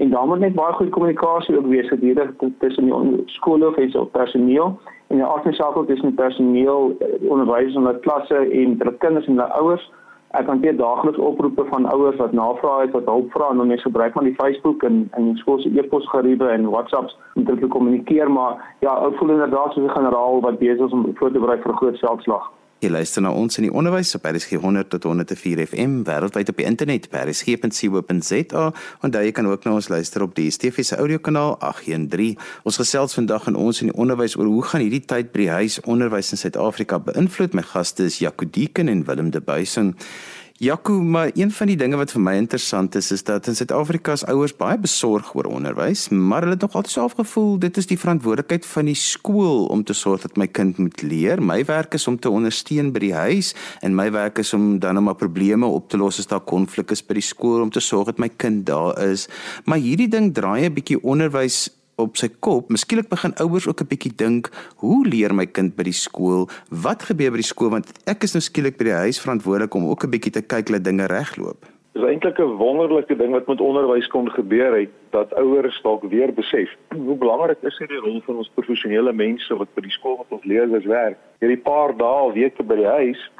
En 0.02 0.10
daar 0.10 0.26
moet 0.26 0.38
net 0.38 0.54
baie 0.54 0.72
goeie 0.72 0.90
kommunikasie 0.90 1.56
ook 1.58 1.66
wees 1.66 1.88
gedurende 1.88 2.50
tussen 2.58 2.84
die 2.84 3.22
skole 3.26 3.68
of 3.68 3.76
hulle 3.76 4.06
personeel 4.06 4.78
en 5.06 5.16
die 5.16 5.24
afdeling 5.24 5.86
tussen 5.86 6.08
die 6.08 6.18
personeel, 6.22 6.96
eh, 6.98 7.30
onderwysers 7.30 7.74
en 7.74 7.84
hulle 7.86 8.00
klasse 8.06 8.36
en 8.36 8.74
hulle 8.78 8.94
kinders 8.98 9.26
en 9.26 9.38
hulle 9.38 9.52
ouers. 9.60 9.84
Ek 10.30 10.46
kan 10.46 10.60
weer 10.60 10.76
daagliks 10.76 11.18
oproepe 11.18 11.64
van 11.64 11.86
ouers 11.92 12.16
wat 12.16 12.32
navrae 12.32 12.80
het 12.80 12.90
wat 12.96 13.04
hulp 13.04 13.30
vra 13.30 13.50
en 13.50 13.56
dan 13.56 13.66
mense 13.66 13.82
gebruik 13.82 14.12
van 14.12 14.24
die 14.24 14.34
Facebook 14.34 14.82
en 14.82 15.08
en 15.12 15.28
die 15.28 15.36
skool 15.36 15.60
se 15.60 15.70
e-posgeriewe 15.78 16.48
en 16.48 16.70
WhatsApps 16.70 17.16
om 17.34 17.44
te 17.44 17.66
kommunikeer 17.66 18.30
maar 18.30 18.74
ja, 18.80 18.96
ek 19.06 19.16
voel 19.20 19.30
inderdaad 19.36 19.72
soos 19.72 19.84
'n 19.84 19.98
generaal 19.98 20.40
wat 20.40 20.58
besig 20.58 20.86
is 20.86 20.92
om 20.92 21.06
voor 21.14 21.32
te 21.32 21.38
berei 21.38 21.60
vir 21.60 21.72
'n 21.72 21.76
groot 21.76 21.98
veldslag. 21.98 22.50
Jy 22.82 22.88
luister 22.90 23.22
na 23.22 23.30
ons 23.30 23.60
in 23.60 23.68
die 23.68 23.70
onderwys 23.70 24.10
op 24.18 24.24
RSG 24.26 24.56
100 24.58 24.88
tot 24.90 25.04
104 25.06 25.60
FM 25.68 26.00
wêreldwyd 26.02 26.48
op 26.50 26.56
die 26.58 26.64
internet 26.66 27.04
by 27.12 27.20
rsg.co.za 27.28 28.64
en 29.06 29.12
daar 29.14 29.22
jy 29.22 29.30
kan 29.36 29.46
ook 29.46 29.68
na 29.68 29.76
ons 29.78 29.86
luister 29.92 30.24
op 30.26 30.34
die 30.34 30.48
DSTV 30.48 30.82
se 30.88 30.98
audiokanaal 30.98 31.54
813. 31.60 32.34
Ons 32.66 32.80
gesels 32.82 33.14
vandag 33.14 33.46
in 33.52 33.54
ons 33.54 33.84
in 33.84 33.92
die 33.92 33.94
onderwys 33.94 34.34
oor 34.34 34.50
hoe 34.50 34.66
gaan 34.66 34.82
hierdie 34.82 35.04
tyd 35.06 35.30
by 35.30 35.44
die 35.44 35.52
huis 35.60 35.78
onderwys 35.86 36.34
in 36.34 36.42
Suid-Afrika 36.42 36.98
beïnvloed. 37.06 37.54
My 37.54 37.62
gaste 37.70 38.10
is 38.10 38.18
Jaco 38.18 38.50
Deeken 38.50 38.90
en 38.90 39.06
Willem 39.06 39.30
De 39.30 39.44
Buisen. 39.46 39.94
Jaco, 40.62 41.02
maar 41.02 41.30
een 41.34 41.50
van 41.50 41.66
die 41.66 41.76
dinge 41.76 41.98
wat 41.98 42.12
vir 42.14 42.22
my 42.22 42.32
interessant 42.38 42.94
is 42.94 43.08
is 43.10 43.24
dat 43.26 43.48
in 43.50 43.56
Suid-Afrika 43.58 44.14
se 44.16 44.28
ouers 44.30 44.52
baie 44.54 44.78
besorg 44.78 45.32
oor 45.34 45.48
onderwys, 45.50 46.04
maar 46.14 46.46
hulle 46.46 46.54
het 46.54 46.62
nog 46.62 46.76
altyd 46.78 46.92
self 46.92 47.16
gevoel 47.18 47.58
dit 47.64 47.80
is 47.82 47.90
die 47.90 47.98
verantwoordelikheid 47.98 48.68
van 48.70 48.86
die 48.86 48.94
skool 48.94 49.66
om 49.74 49.82
te 49.82 49.92
sorg 49.92 50.22
dat 50.22 50.38
my 50.38 50.46
kind 50.46 50.78
moet 50.78 51.02
leer. 51.02 51.42
My 51.42 51.64
werk 51.66 51.98
is 51.98 52.06
om 52.06 52.14
te 52.14 52.30
ondersteun 52.30 52.92
by 52.94 53.02
die 53.08 53.14
huis 53.14 53.50
en 53.82 53.98
my 53.98 54.06
werk 54.14 54.38
is 54.38 54.54
om 54.54 54.78
dan 54.78 55.02
om 55.02 55.10
probleme 55.18 55.66
op 55.66 55.90
te 55.90 55.98
los 55.98 56.22
as 56.22 56.30
daar 56.30 56.46
konflik 56.46 56.94
is 56.94 57.02
by 57.02 57.18
die 57.18 57.26
skool 57.26 57.66
om 57.66 57.74
te 57.74 57.82
sorg 57.82 58.12
dat 58.14 58.22
my 58.22 58.30
kind 58.30 58.62
daar 58.70 58.94
is. 59.02 59.26
Maar 59.66 59.82
hierdie 59.82 60.08
ding 60.14 60.30
draai 60.30 60.68
'n 60.68 60.74
bietjie 60.78 61.02
onderwys 61.02 61.72
op 61.96 62.16
sy 62.16 62.28
kop. 62.40 62.70
Miskien 62.72 63.04
begin 63.08 63.34
ouers 63.42 63.68
ook 63.68 63.80
'n 63.80 63.88
bietjie 63.88 64.14
dink, 64.16 64.50
hoe 64.76 65.06
leer 65.06 65.34
my 65.34 65.46
kind 65.46 65.76
by 65.76 65.82
die 65.82 65.92
skool? 65.92 66.48
Wat 66.68 67.02
gebeur 67.02 67.30
by 67.30 67.36
die 67.36 67.52
skool 67.52 67.70
want 67.70 67.92
ek 68.06 68.22
is 68.22 68.34
nou 68.34 68.40
skielik 68.40 68.78
by 68.78 68.84
die 68.84 69.00
huis 69.04 69.20
verantwoordelik 69.20 69.74
om 69.74 69.88
ook 69.90 70.04
'n 70.04 70.10
bietjie 70.10 70.32
te 70.32 70.42
kyk 70.42 70.66
dat 70.66 70.84
dinge 70.84 71.06
regloop. 71.06 71.66
Dis 71.92 72.04
eintlik 72.04 72.38
'n 72.38 72.56
wonderlike 72.56 73.16
ding 73.16 73.32
wat 73.32 73.46
met 73.46 73.60
onderwys 73.60 74.06
kon 74.06 74.30
gebeur 74.30 74.78
het 74.78 74.88
dat 75.10 75.34
ouers 75.34 75.82
dalk 75.82 76.02
weer 76.02 76.32
besef 76.32 76.70
hoe 76.88 77.16
belangrik 77.16 77.58
is 77.62 77.78
hierdie 77.78 78.00
rol 78.00 78.22
van 78.24 78.36
ons 78.36 78.50
professionele 78.54 79.12
mense 79.12 79.56
wat 79.56 79.68
by 79.74 79.82
die 79.82 79.90
skool 79.90 80.16
met 80.16 80.32
ons 80.38 80.44
leerders 80.44 80.84
werk. 80.84 81.18
Hierdie 81.40 81.62
paar 81.62 81.96
dae 81.96 82.32
weke 82.32 82.62
by 82.62 82.76
die 82.76 82.92
huis, 82.96 83.30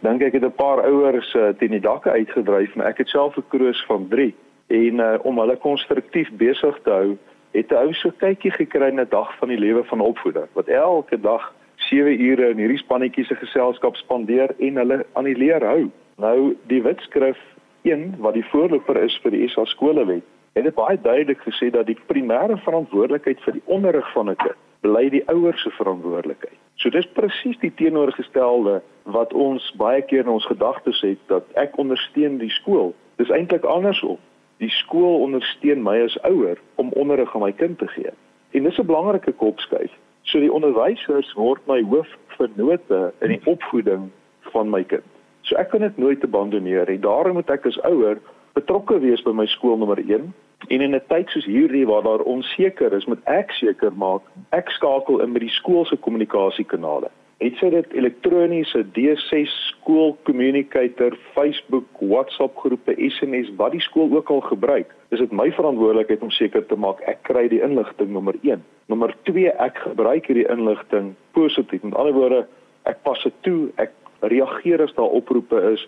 dink 0.00 0.22
ek 0.22 0.32
het 0.32 0.44
'n 0.44 0.52
paar 0.52 0.84
ouers 0.84 1.34
uh, 1.34 1.48
teen 1.58 1.70
die 1.70 1.80
dakke 1.80 2.10
uitgedryf, 2.10 2.74
maar 2.74 2.86
ek 2.86 2.98
het 2.98 3.08
self 3.08 3.36
'n 3.36 3.48
kroos 3.48 3.84
van 3.86 4.08
3 4.08 4.34
en 4.66 4.94
uh, 5.00 5.18
om 5.22 5.38
hulle 5.38 5.56
konstruktief 5.56 6.30
besig 6.36 6.78
te 6.84 6.90
hou 6.90 7.18
het 7.52 7.70
'n 7.70 7.74
ou 7.74 7.92
so 7.92 8.10
kykie 8.10 8.50
gekry 8.50 8.90
na 8.90 9.04
dag 9.04 9.36
van 9.38 9.48
die 9.48 9.58
lewe 9.58 9.84
van 9.84 9.98
'n 9.98 10.08
opvoeder 10.12 10.48
wat 10.52 10.68
elke 10.68 11.20
dag 11.20 11.52
7 11.76 12.20
ure 12.20 12.50
in 12.50 12.56
hierdie 12.56 12.78
spannetjie 12.78 13.24
se 13.24 13.34
geselskap 13.34 13.96
spandeer 13.96 14.54
en 14.58 14.76
hulle 14.76 15.06
aan 15.12 15.24
die 15.24 15.36
leer 15.36 15.64
hou. 15.64 15.90
Nou 16.16 16.56
die 16.66 16.82
wetskrif 16.82 17.38
1 17.82 18.14
wat 18.18 18.34
die 18.34 18.46
voorloper 18.46 18.96
is 18.96 19.18
vir 19.22 19.30
die 19.30 19.48
SA 19.48 19.64
skolewet, 19.64 20.22
het 20.52 20.64
dit 20.64 20.74
baie 20.74 20.98
duidelik 21.00 21.40
gesê 21.40 21.70
dat 21.70 21.86
die 21.86 21.98
primêre 22.06 22.56
verantwoordelikheid 22.56 23.40
vir 23.40 23.52
die 23.52 23.66
onderrig 23.66 24.12
van 24.12 24.30
'n 24.30 24.36
kind 24.36 24.58
bly 24.80 25.08
die 25.10 25.22
ouers 25.30 25.62
se 25.62 25.70
verantwoordelikheid. 25.70 26.58
So 26.74 26.90
dis 26.90 27.06
presies 27.14 27.58
die 27.62 27.72
teenoorgestelde 27.74 28.80
wat 29.14 29.32
ons 29.32 29.72
baie 29.78 30.02
keer 30.02 30.24
in 30.24 30.34
ons 30.34 30.46
gedagtes 30.46 31.00
het 31.00 31.18
dat 31.26 31.44
ek 31.54 31.78
ondersteun 31.78 32.38
die 32.38 32.50
skool. 32.50 32.94
Dis 33.16 33.30
eintlik 33.30 33.64
andersom. 33.64 34.18
Die 34.62 34.70
skool 34.70 35.24
ondersteun 35.24 35.82
my 35.82 35.96
as 36.04 36.14
ouer 36.28 36.60
om 36.78 36.92
onderrig 36.94 37.34
aan 37.34 37.42
my 37.42 37.52
kind 37.52 37.78
te 37.78 37.88
gee. 37.90 38.12
En 38.54 38.62
dis 38.62 38.78
'n 38.78 38.86
belangrike 38.86 39.32
kopskuif. 39.32 39.90
So 40.22 40.38
die 40.38 40.52
onderwysers 40.52 41.32
word 41.34 41.66
my 41.66 41.82
hoofvernote 41.82 43.12
in 43.20 43.28
die 43.28 43.40
opvoeding 43.44 44.10
van 44.52 44.70
my 44.70 44.84
kind. 44.84 45.08
So 45.40 45.56
ek 45.56 45.72
kan 45.72 45.80
dit 45.80 45.96
nooit 45.98 46.24
abandoneer 46.24 46.86
nie. 46.88 46.98
Daarom 46.98 47.32
moet 47.32 47.50
ek 47.50 47.66
as 47.66 47.80
ouer 47.82 48.20
betrokke 48.54 49.00
wees 49.00 49.22
by 49.22 49.32
my 49.32 49.46
skool 49.46 49.76
nommer 49.76 49.98
1 49.98 50.32
en 50.68 50.80
in 50.80 50.94
'n 50.94 51.02
tyd 51.08 51.28
soos 51.28 51.44
hierdie 51.44 51.86
waar 51.86 52.02
daar 52.02 52.22
onseker 52.22 52.92
is, 52.92 53.04
moet 53.06 53.24
ek 53.24 53.50
seker 53.50 53.92
maak 53.92 54.22
ek 54.50 54.70
skakel 54.70 55.20
in 55.20 55.32
met 55.32 55.42
die 55.42 55.50
skool 55.50 55.84
se 55.84 55.96
kommunikasiekanale. 55.96 57.10
Het 57.42 57.56
sy 57.58 57.72
dit 57.74 57.94
elektroniese 57.98 58.84
D6 58.94 59.54
skool 59.72 60.12
communicator, 60.28 61.16
Facebook, 61.34 61.88
WhatsApp 61.98 62.54
groepe, 62.62 62.94
SMS 62.94 63.48
wat 63.58 63.74
die 63.74 63.82
skool 63.82 64.12
ook 64.14 64.28
al 64.30 64.44
gebruik. 64.46 64.92
Is 65.10 65.18
dit 65.18 65.32
my 65.34 65.48
verantwoordelikheid 65.56 66.22
om 66.22 66.30
seker 66.30 66.62
te 66.70 66.78
maak 66.78 67.02
ek 67.10 67.24
kry 67.26 67.48
die 67.50 67.58
inligting 67.66 68.12
nommer 68.14 68.38
1. 68.46 68.62
Nommer 68.92 69.10
2 69.26 69.50
ek 69.64 69.80
gebruik 69.88 70.28
hierdie 70.30 70.46
inligting 70.54 71.16
positief. 71.34 71.82
Met 71.82 71.98
ander 71.98 72.14
woorde, 72.14 72.44
ek 72.86 73.02
pas 73.02 73.18
dit 73.26 73.34
toe, 73.42 73.58
ek 73.82 73.90
reageer 74.30 74.84
as 74.86 74.94
daar 74.94 75.10
oproepe 75.10 75.58
is. 75.72 75.82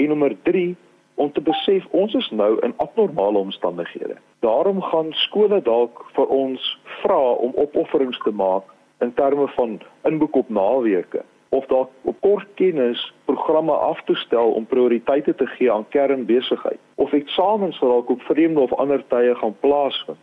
En 0.00 0.14
nommer 0.14 0.32
om 1.16 1.32
te 1.32 1.40
besef 1.40 1.84
ons 1.96 2.14
is 2.14 2.30
nou 2.30 2.56
in 2.64 2.72
abnormale 2.80 3.38
omstandighede. 3.38 4.16
Daarom 4.44 4.80
gaan 4.82 5.12
skole 5.26 5.60
dalk 5.64 6.00
vir 6.16 6.32
ons 6.32 6.72
vra 7.02 7.20
om 7.40 7.52
opofferings 7.56 8.20
te 8.24 8.32
maak 8.32 8.72
in 9.00 9.14
terme 9.14 9.48
van 9.48 9.80
inboek 10.02 10.36
op 10.36 10.48
naweke 10.48 11.24
of 11.48 11.66
dalk 11.66 11.90
op 12.02 12.20
kort 12.20 12.46
kennis 12.54 13.14
programme 13.24 13.72
af 13.72 14.02
te 14.04 14.14
stel 14.14 14.52
om 14.52 14.66
prioriteite 14.66 15.34
te 15.34 15.46
gee 15.46 15.72
aan 15.72 15.88
kernbesigheid 15.88 16.78
of 16.94 17.12
eksamens 17.12 17.78
wat 17.78 17.90
dalk 17.90 18.08
op 18.10 18.22
vreemde 18.22 18.60
of 18.60 18.72
ander 18.72 19.04
tye 19.08 19.34
gaan 19.34 19.56
plaasvind. 19.60 20.18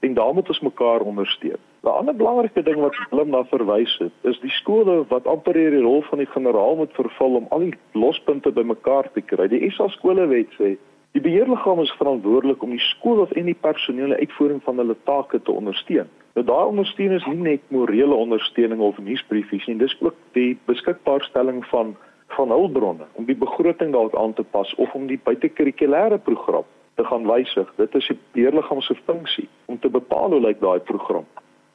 En 0.00 0.14
daarmee 0.14 0.34
moet 0.34 0.48
ons 0.48 0.60
mekaar 0.60 1.00
ondersteun. 1.00 1.62
'n 1.82 1.88
Ander 1.88 2.16
belangrike 2.16 2.62
ding 2.62 2.80
wat 2.80 2.96
Willem 3.10 3.30
na 3.30 3.44
verwys 3.44 3.98
het, 3.98 4.12
is 4.20 4.40
die 4.40 4.50
skole 4.50 5.04
wat 5.08 5.26
amper 5.26 5.54
hierdie 5.54 5.82
rol 5.82 6.02
van 6.02 6.18
die 6.18 6.26
generaal 6.26 6.76
moet 6.76 6.92
vervul 6.92 7.34
om 7.34 7.46
al 7.48 7.58
die 7.58 7.74
lospunte 7.92 8.50
bymekaar 8.52 9.10
te 9.12 9.20
kry. 9.20 9.48
Die 9.48 9.70
SA 9.70 9.88
skolewet 9.88 10.50
sê 10.58 10.76
die 11.12 11.22
beheerliggaam 11.22 11.80
is 11.80 11.92
verantwoordelik 11.98 12.62
om 12.62 12.70
die 12.70 12.82
skool 12.82 13.20
of 13.24 13.32
en 13.32 13.44
die 13.44 13.58
personele 13.60 14.16
uitvoering 14.16 14.62
van 14.62 14.78
hulle 14.82 14.96
take 15.04 15.42
te 15.42 15.52
ondersteun. 15.52 16.08
Nou 16.34 16.44
daai 16.46 16.64
ondersteuning 16.68 17.20
is 17.20 17.26
nie 17.26 17.42
net 17.50 17.70
morele 17.72 18.14
ondersteuning 18.14 18.80
of 18.80 18.98
nuusbriefies 18.98 19.66
nie, 19.66 19.78
dis 19.80 19.96
ook 20.00 20.16
die 20.32 20.58
beskikbaarstelling 20.68 21.64
van 21.72 21.96
van 22.34 22.50
hulpbronne 22.50 23.06
om 23.14 23.24
die 23.24 23.36
begroting 23.38 23.92
dalk 23.94 24.14
aan 24.18 24.32
te 24.34 24.42
pas 24.42 24.74
of 24.82 24.94
om 24.98 25.06
die 25.06 25.20
buitekurrikulêre 25.28 26.18
program 26.18 26.66
te 26.96 27.04
gaan 27.04 27.26
wysig. 27.28 27.68
Dit 27.76 27.94
is 27.94 28.08
die 28.10 28.18
beheerliggaam 28.34 28.80
se 28.82 28.96
funksie 29.04 29.48
om 29.70 29.78
te 29.78 29.88
bepaal 29.88 30.34
hoe 30.34 30.40
lyk 30.40 30.60
daai 30.60 30.80
program. 30.80 31.26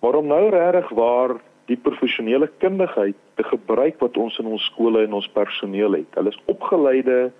Maar 0.01 0.17
om 0.19 0.27
nou 0.27 0.49
regtig 0.49 0.89
waar 0.97 1.37
die 1.69 1.77
professionele 1.77 2.49
kundigheid 2.59 3.15
te 3.39 3.43
gebruik 3.43 3.99
wat 4.01 4.17
ons 4.17 4.37
in 4.41 4.49
ons 4.49 4.65
skole 4.73 5.05
en 5.05 5.13
ons 5.13 5.29
personeel 5.35 6.01
het. 6.01 6.17
Hulle 6.17 6.33
is 6.33 6.41
opgeleide 6.51 7.31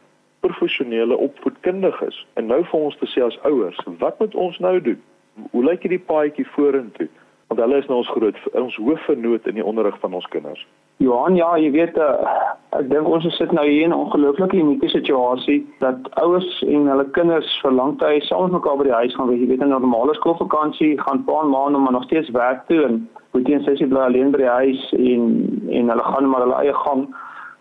professionele 0.41 1.17
opvoedkundiges. 1.17 2.25
En 2.33 2.45
nou 2.51 2.61
vir 2.65 2.79
ons 2.79 2.97
te 2.97 3.09
sê 3.13 3.23
as 3.25 3.39
ouers, 3.47 3.79
wat 4.03 4.19
moet 4.19 4.35
ons 4.35 4.59
nou 4.59 4.75
doen? 4.81 5.01
Hoe 5.51 5.63
lyk 5.65 5.85
hierdie 5.85 6.05
paadjie 6.11 6.47
vorentoe? 6.55 7.07
Want 7.51 7.59
hulle 7.59 7.81
is 7.81 7.87
nou 7.91 7.97
ons 7.99 8.13
groot 8.15 8.37
ons 8.55 8.75
hoofvernoot 8.79 9.47
in 9.47 9.57
die 9.59 9.65
onderrig 9.65 9.97
van 9.99 10.13
ons 10.15 10.27
kinders. 10.31 10.61
Johan, 11.03 11.35
ja, 11.35 11.49
jy 11.59 11.71
weet 11.73 11.97
uh, 11.99 12.11
ek 12.77 12.87
dink 12.91 13.09
ons 13.09 13.25
sit 13.35 13.51
nou 13.57 13.65
hier 13.67 13.87
in 13.87 13.91
'n 13.91 14.03
ongelooflike 14.05 14.55
unieke 14.55 14.89
situasie 14.93 15.59
dat 15.79 16.07
ouers 16.23 16.49
en 16.67 16.87
hulle 16.87 17.07
kinders 17.17 17.49
vir 17.63 17.73
lang 17.75 17.97
tyd 17.99 18.23
saam 18.23 18.43
met 18.43 18.55
mekaar 18.59 18.77
by 18.77 18.85
die 18.87 18.99
huis 19.01 19.15
gaan 19.15 19.27
wees. 19.31 19.41
Jy 19.41 19.49
weet 19.49 19.65
'n 19.65 19.73
normale 19.73 20.13
skoolvakansie 20.19 20.93
gaan 21.01 21.25
paar 21.25 21.47
maande 21.47 21.79
maar 21.79 21.97
nog 21.97 22.07
steeds 22.07 22.29
werk 22.29 22.67
toe 22.67 22.83
en 22.83 23.09
moet 23.31 23.45
teen 23.45 23.63
sessie 23.63 23.87
bly 23.87 23.99
alleen 24.05 24.31
by 24.31 24.37
die 24.37 24.55
huis 24.59 24.81
en 24.93 25.23
en 25.69 25.89
hulle 25.89 26.05
gaan 26.11 26.29
maar 26.29 26.41
hulle 26.45 26.61
eie 26.63 26.73
gang. 26.85 27.07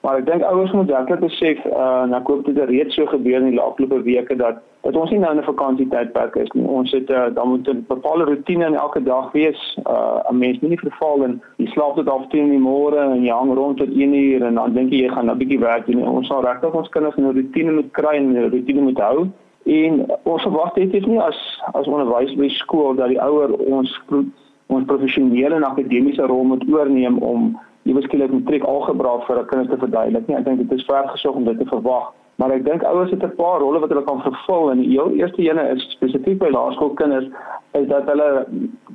Maar 0.00 0.16
ek 0.16 0.26
dink 0.26 0.42
ouers 0.48 0.72
moet 0.72 0.88
werklik 0.88 1.20
besef 1.20 1.58
uh 1.68 2.02
en 2.06 2.14
ek 2.16 2.28
hoop 2.32 2.44
dit 2.46 2.56
het 2.56 2.68
reeds 2.68 2.94
so 2.96 3.06
gebeur 3.06 3.42
in 3.42 3.50
die 3.52 3.60
afgelope 3.60 4.02
weke 4.06 4.36
dat 4.36 4.62
dat 4.80 4.96
ons 4.96 5.10
nie 5.12 5.18
nou 5.20 5.32
in 5.34 5.40
'n 5.40 5.44
vakansietydperk 5.44 6.36
is 6.36 6.52
nie. 6.56 6.64
Ons 6.64 6.92
het 6.96 7.10
uh, 7.10 7.26
dan 7.34 7.48
moet 7.48 7.68
'n 7.68 7.84
bepaalde 7.88 8.24
rotine 8.24 8.66
in 8.66 8.74
elke 8.74 9.02
dag 9.02 9.32
wees. 9.32 9.78
Uh 9.84 10.20
'n 10.30 10.38
mens 10.38 10.60
moet 10.60 10.70
nie 10.70 10.78
verval 10.78 11.22
in 11.22 11.42
jy 11.56 11.66
slaap 11.66 11.96
tot 11.96 12.08
half 12.08 12.26
10 12.28 12.40
in 12.40 12.50
die 12.50 12.66
môre 12.68 12.96
en 12.96 13.24
jy 13.24 13.32
hang 13.32 13.54
rond 13.54 13.76
tot 13.76 13.92
1 13.92 14.14
uur 14.14 14.42
en 14.42 14.54
dan 14.54 14.72
dink 14.72 14.90
jy 14.90 15.02
jy 15.02 15.08
gaan 15.08 15.30
'n 15.30 15.38
bietjie 15.38 15.60
werk 15.60 15.86
doen. 15.86 16.08
Ons 16.08 16.26
sal 16.26 16.42
regtig 16.44 16.74
ons 16.74 16.88
kinders 16.88 17.16
'n 17.16 17.34
rotine 17.36 17.72
moet 17.72 17.90
kry 17.92 18.16
en 18.16 18.32
'n 18.32 18.50
rotine 18.50 18.80
moet 18.80 18.98
hou. 18.98 19.28
En 19.64 20.06
ons 20.22 20.42
verwag 20.42 20.72
dit 20.72 21.06
nie 21.06 21.20
as 21.20 21.60
as 21.72 21.86
onderwys 21.86 22.34
by 22.34 22.48
skool 22.48 22.94
dat 22.94 23.08
die 23.08 23.20
ouer 23.20 23.52
ons 23.52 24.00
ons 24.66 24.86
professionele 24.86 25.54
en 25.54 25.64
akademiese 25.64 26.22
rol 26.22 26.44
moet 26.44 26.64
oorneem 26.72 27.18
om 27.18 27.58
beskryf 27.82 28.30
met 28.30 28.46
trek 28.46 28.64
algebra 28.64 29.18
vir 29.26 29.38
'n 29.38 29.46
kind 29.46 29.70
te 29.70 29.76
verduidelik 29.76 30.26
nie. 30.26 30.36
Ek 30.36 30.44
dink 30.44 30.58
dit 30.58 30.78
is 30.78 30.84
ver 30.84 31.08
gesog 31.08 31.34
om 31.34 31.44
dit 31.44 31.58
te 31.58 31.66
verwag. 31.66 32.12
Maar 32.40 32.50
ek 32.50 32.64
dink 32.64 32.82
ouers 32.82 33.10
het 33.10 33.22
'n 33.22 33.36
paar 33.36 33.60
rolle 33.60 33.78
wat 33.80 33.88
hulle 33.88 34.04
kan 34.04 34.22
vervul 34.22 34.70
en 34.70 34.78
die 34.78 34.90
heel 34.90 35.10
eerste 35.12 35.42
ene 35.42 35.68
is 35.74 35.90
spesifiek 35.90 36.38
by 36.38 36.48
laerskoolkinders 36.48 37.26
is 37.72 37.86
dat 37.86 38.08
hulle 38.08 38.46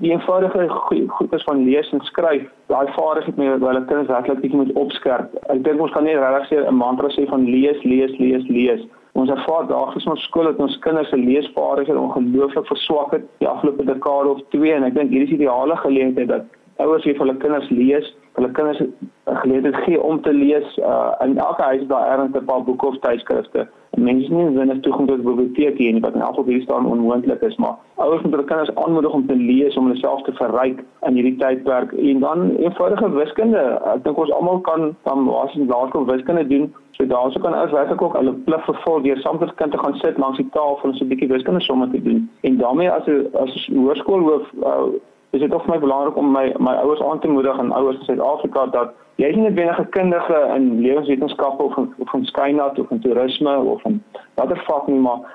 die 0.02 0.12
eenvoudige 0.12 0.68
goeders 1.08 1.44
van 1.44 1.64
lees 1.64 1.92
en 1.92 2.02
skryf, 2.02 2.50
daai 2.68 2.88
vaardigheid 2.98 3.38
met 3.38 3.62
hulle 3.62 3.86
kinders 3.86 4.08
werklik 4.08 4.42
bietjie 4.42 4.60
moet 4.60 4.74
opskerp. 4.74 5.30
Ek 5.54 5.64
dink 5.64 5.82
ons 5.82 5.92
kan 5.92 6.04
nie 6.04 6.18
regtig 6.18 6.48
sê 6.50 6.68
'n 6.68 6.76
mantra 6.76 7.10
sê 7.10 7.28
van 7.30 7.46
lees, 7.46 7.84
lees, 7.84 8.18
lees, 8.18 8.48
lees. 8.48 8.82
Ons 9.14 9.30
ervaar 9.30 9.68
daagliks 9.68 10.08
op 10.08 10.18
skool 10.18 10.44
dat 10.44 10.60
ons 10.60 10.80
kinders 10.80 11.10
se 11.10 11.18
leesvaardighede 11.18 12.00
ongelooflik 12.00 12.68
verswak 12.68 13.12
het 13.12 13.24
die 13.40 13.48
afgelope 13.48 13.86
dekade 13.86 14.30
of 14.30 14.42
twee 14.50 14.74
en 14.74 14.84
ek 14.84 14.94
dink 14.94 15.10
hier 15.10 15.22
is 15.22 15.30
ideale 15.30 15.78
geleentheid 15.78 16.28
dat 16.28 16.44
ouers 16.78 17.04
hier 17.04 17.16
vir 17.16 17.28
hulle 17.28 17.38
kinders 17.38 17.70
lees, 17.70 18.16
hulle 18.36 18.52
kinders 18.52 18.80
'n 18.80 19.36
geleentheid 19.42 19.76
gee 19.76 20.02
om 20.02 20.22
te 20.22 20.34
lees. 20.34 20.78
Uh 20.78 21.12
in 21.20 21.38
elke 21.38 21.62
huis 21.62 21.82
is 21.82 21.88
daar 21.88 22.08
ergens 22.12 22.36
'n 22.36 22.46
paar 22.46 22.64
boeke 22.64 22.86
of 22.88 23.00
tydskrifte. 23.00 23.68
Mense 23.98 24.34
nie 24.34 24.50
binne 24.50 24.80
toegang 24.80 25.08
tot 25.08 25.18
die 25.18 25.26
biblioteek 25.26 25.78
hier 25.78 25.94
nie 25.94 26.02
wat 26.02 26.14
in 26.14 26.22
elk 26.22 26.36
geval 26.36 26.54
hier 26.54 26.62
staan 26.62 26.86
onmoontlik 26.86 27.42
is, 27.42 27.56
maar 27.56 27.76
ouers 27.96 28.22
moet 28.22 28.32
hulle 28.32 28.44
kinders 28.44 28.76
aanmoedig 28.76 29.12
om 29.12 29.28
te 29.28 29.36
lees 29.36 29.76
om 29.76 29.88
hulle 29.88 30.00
self 30.00 30.22
te 30.22 30.34
verryk 30.34 30.84
in 31.08 31.14
hierdie 31.14 31.36
tydperk 31.36 31.94
en 31.94 32.20
dan 32.20 32.56
eenvoudige 32.56 33.10
wiskunde. 33.10 33.64
Ek 33.94 34.04
dink 34.04 34.18
ons 34.18 34.32
almal 34.32 34.60
kan 34.60 34.96
dan 35.04 35.26
was 35.26 35.56
in 35.56 35.68
laerskool 35.68 36.06
wiskunde 36.06 36.48
doen. 36.48 36.74
So 36.92 37.06
daarso 37.06 37.40
kan 37.40 37.54
ouers 37.54 37.72
regtig 37.72 38.02
ook 38.02 38.18
hulle 38.18 38.34
plig 38.34 38.66
vervul 38.66 39.02
deur 39.02 39.18
saam 39.18 39.38
met 39.40 39.56
kind 39.56 39.72
te 39.72 39.78
gaan 39.78 39.96
sit 39.96 40.18
langs 40.18 40.38
die 40.38 40.50
tafel 40.52 40.90
en 40.90 40.96
so 40.96 41.04
'n 41.06 41.08
bietjie 41.08 41.28
wiskunde 41.28 41.62
somme 41.62 41.90
te 41.92 42.02
doen. 42.02 42.30
En 42.42 42.58
daarmee 42.58 42.92
as 42.92 43.08
as 43.34 43.68
'n 43.70 43.78
hoërskoolhoof 43.78 44.54
uh, 44.64 44.88
is 45.36 45.42
dit 45.44 45.54
ook 45.54 45.66
vir 45.66 45.74
my 45.76 45.80
belangrik 45.80 46.18
om 46.18 46.32
my 46.32 46.46
my 46.58 46.76
ouers 46.84 47.02
aan 47.04 47.20
te 47.20 47.28
moedig 47.28 47.58
en 47.60 47.72
ouers 47.72 47.98
in 47.98 48.06
Suid-Afrika 48.10 48.66
dat 48.76 48.94
jy 49.22 49.32
is 49.32 49.36
nie 49.36 49.48
net 49.48 49.58
wenige 49.60 49.86
kundige 49.96 50.38
in 50.56 50.70
lewenswetenskappe 50.82 51.64
of 51.64 51.78
of 51.78 52.14
in 52.14 52.26
skynat 52.26 52.80
of 52.80 52.92
in 52.92 53.02
toerisme 53.04 53.58
of 53.58 53.84
in 53.90 54.04
watter 54.36 54.62
vak 54.68 54.88
nie 54.88 55.00
maar 55.08 55.26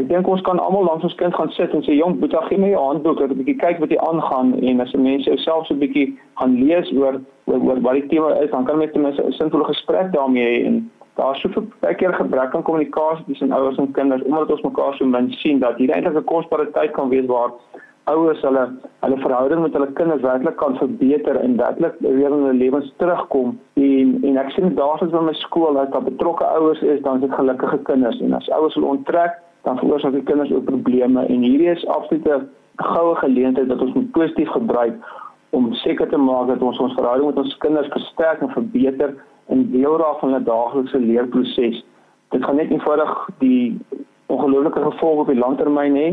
ek 0.00 0.08
dink 0.08 0.28
ons 0.28 0.42
kan 0.44 0.60
almal 0.60 0.84
langs 0.84 1.04
ons 1.08 1.14
kind 1.20 1.34
gaan 1.34 1.52
sit 1.56 1.72
en 1.72 1.84
sê 1.86 1.96
jong 1.96 2.18
boetie 2.20 2.42
gee 2.48 2.60
my 2.60 2.68
jou 2.74 2.82
handboek 2.88 3.18
dat 3.20 3.30
ek 3.30 3.36
'n 3.36 3.40
bietjie 3.44 3.60
kyk 3.64 3.80
wat 3.80 3.94
hier 3.94 4.04
aangaan 4.08 4.52
en 4.60 4.80
as 4.80 4.92
mense 4.92 5.30
jouself 5.30 5.66
so 5.66 5.74
'n 5.74 5.80
bietjie 5.84 6.18
gaan 6.40 6.58
lees 6.64 6.92
oor 6.92 7.20
oor, 7.46 7.60
oor 7.60 7.80
wat 7.80 7.94
die 7.94 8.06
tema 8.12 8.34
is 8.42 8.50
dan 8.50 8.64
kan 8.64 8.80
jy 8.80 8.88
ten 8.92 9.02
minste 9.02 9.22
'n 9.22 9.32
sinvolle 9.32 9.64
gesprek 9.64 10.12
daarmee 10.12 10.44
hê. 10.44 10.66
En 10.66 10.90
daar 11.16 11.34
is 11.34 11.40
soveel 11.40 11.64
baie 11.80 11.94
keer 11.94 12.12
gebrek 12.14 12.54
aan 12.54 12.62
kommunikasie 12.62 13.24
tussen 13.26 13.52
ouers 13.52 13.78
en 13.78 13.92
kinders 13.92 14.22
omdat 14.22 14.50
ons 14.50 14.62
mekaar 14.68 14.94
so 14.94 15.04
min 15.04 15.32
sien 15.32 15.58
dat 15.58 15.76
hier 15.76 15.90
eintlik 15.90 16.16
'n 16.16 16.24
kosbare 16.24 16.70
tyd 16.72 16.90
kan 16.90 17.08
wees 17.08 17.26
waar 17.26 17.50
ouers 18.10 18.42
hulle 18.46 18.64
hulle 19.02 19.16
verhouding 19.22 19.62
met 19.62 19.72
hulle 19.74 19.88
kinders 19.98 20.22
werklik 20.22 20.56
kan 20.56 20.76
verbeter 20.78 21.36
en 21.40 21.56
werklik 21.58 21.96
weer 22.00 22.30
in 22.30 22.44
hulle 22.44 22.52
lewens 22.54 22.92
terugkom. 23.02 23.56
En 23.74 24.12
en 24.28 24.38
ek 24.42 24.52
sien 24.54 24.76
daarsoos 24.78 25.10
by 25.14 25.22
my 25.26 25.34
skool 25.40 25.74
dat 25.78 25.90
daar 25.94 26.06
betrokke 26.06 26.46
ouers 26.58 26.82
is 26.82 27.02
dan 27.02 27.18
is 27.18 27.26
dit 27.26 27.34
gelukkige 27.38 27.78
kinders. 27.88 28.20
En 28.20 28.38
as 28.38 28.50
ouers 28.58 28.78
hulle 28.78 28.92
onttrek 28.94 29.40
dan 29.66 29.78
veroorsaak 29.82 30.14
die 30.14 30.22
kinders 30.22 30.52
ook 30.54 30.64
probleme. 30.64 31.26
En 31.26 31.42
hierdie 31.42 31.72
is 31.74 31.86
absoluut 31.86 32.28
'n 32.28 32.48
goue 32.76 33.14
geleentheid 33.16 33.68
dat 33.68 33.82
ons 33.82 33.94
moet 33.94 34.10
positief 34.10 34.48
gebruik 34.48 34.94
om 35.50 35.72
seker 35.74 36.08
te 36.08 36.16
maak 36.16 36.46
dat 36.46 36.62
ons 36.62 36.78
ons 36.78 36.94
verhouding 36.94 37.26
met 37.26 37.44
ons 37.44 37.56
kinders 37.56 37.88
versterk 37.88 38.40
en 38.40 38.50
verbeter 38.50 39.14
in 39.48 39.70
deel 39.70 39.98
raak 39.98 40.18
van 40.18 40.34
'n 40.34 40.44
daaglikse 40.44 40.98
leerproses. 40.98 41.84
Dit 42.30 42.44
gaan 42.44 42.56
net 42.56 42.70
eenvoudig 42.70 43.28
die 43.38 43.78
ongelooflike 44.26 44.80
gevolge 44.80 45.20
op 45.20 45.26
die 45.26 45.38
langtermyn 45.38 45.94
hê 45.94 46.08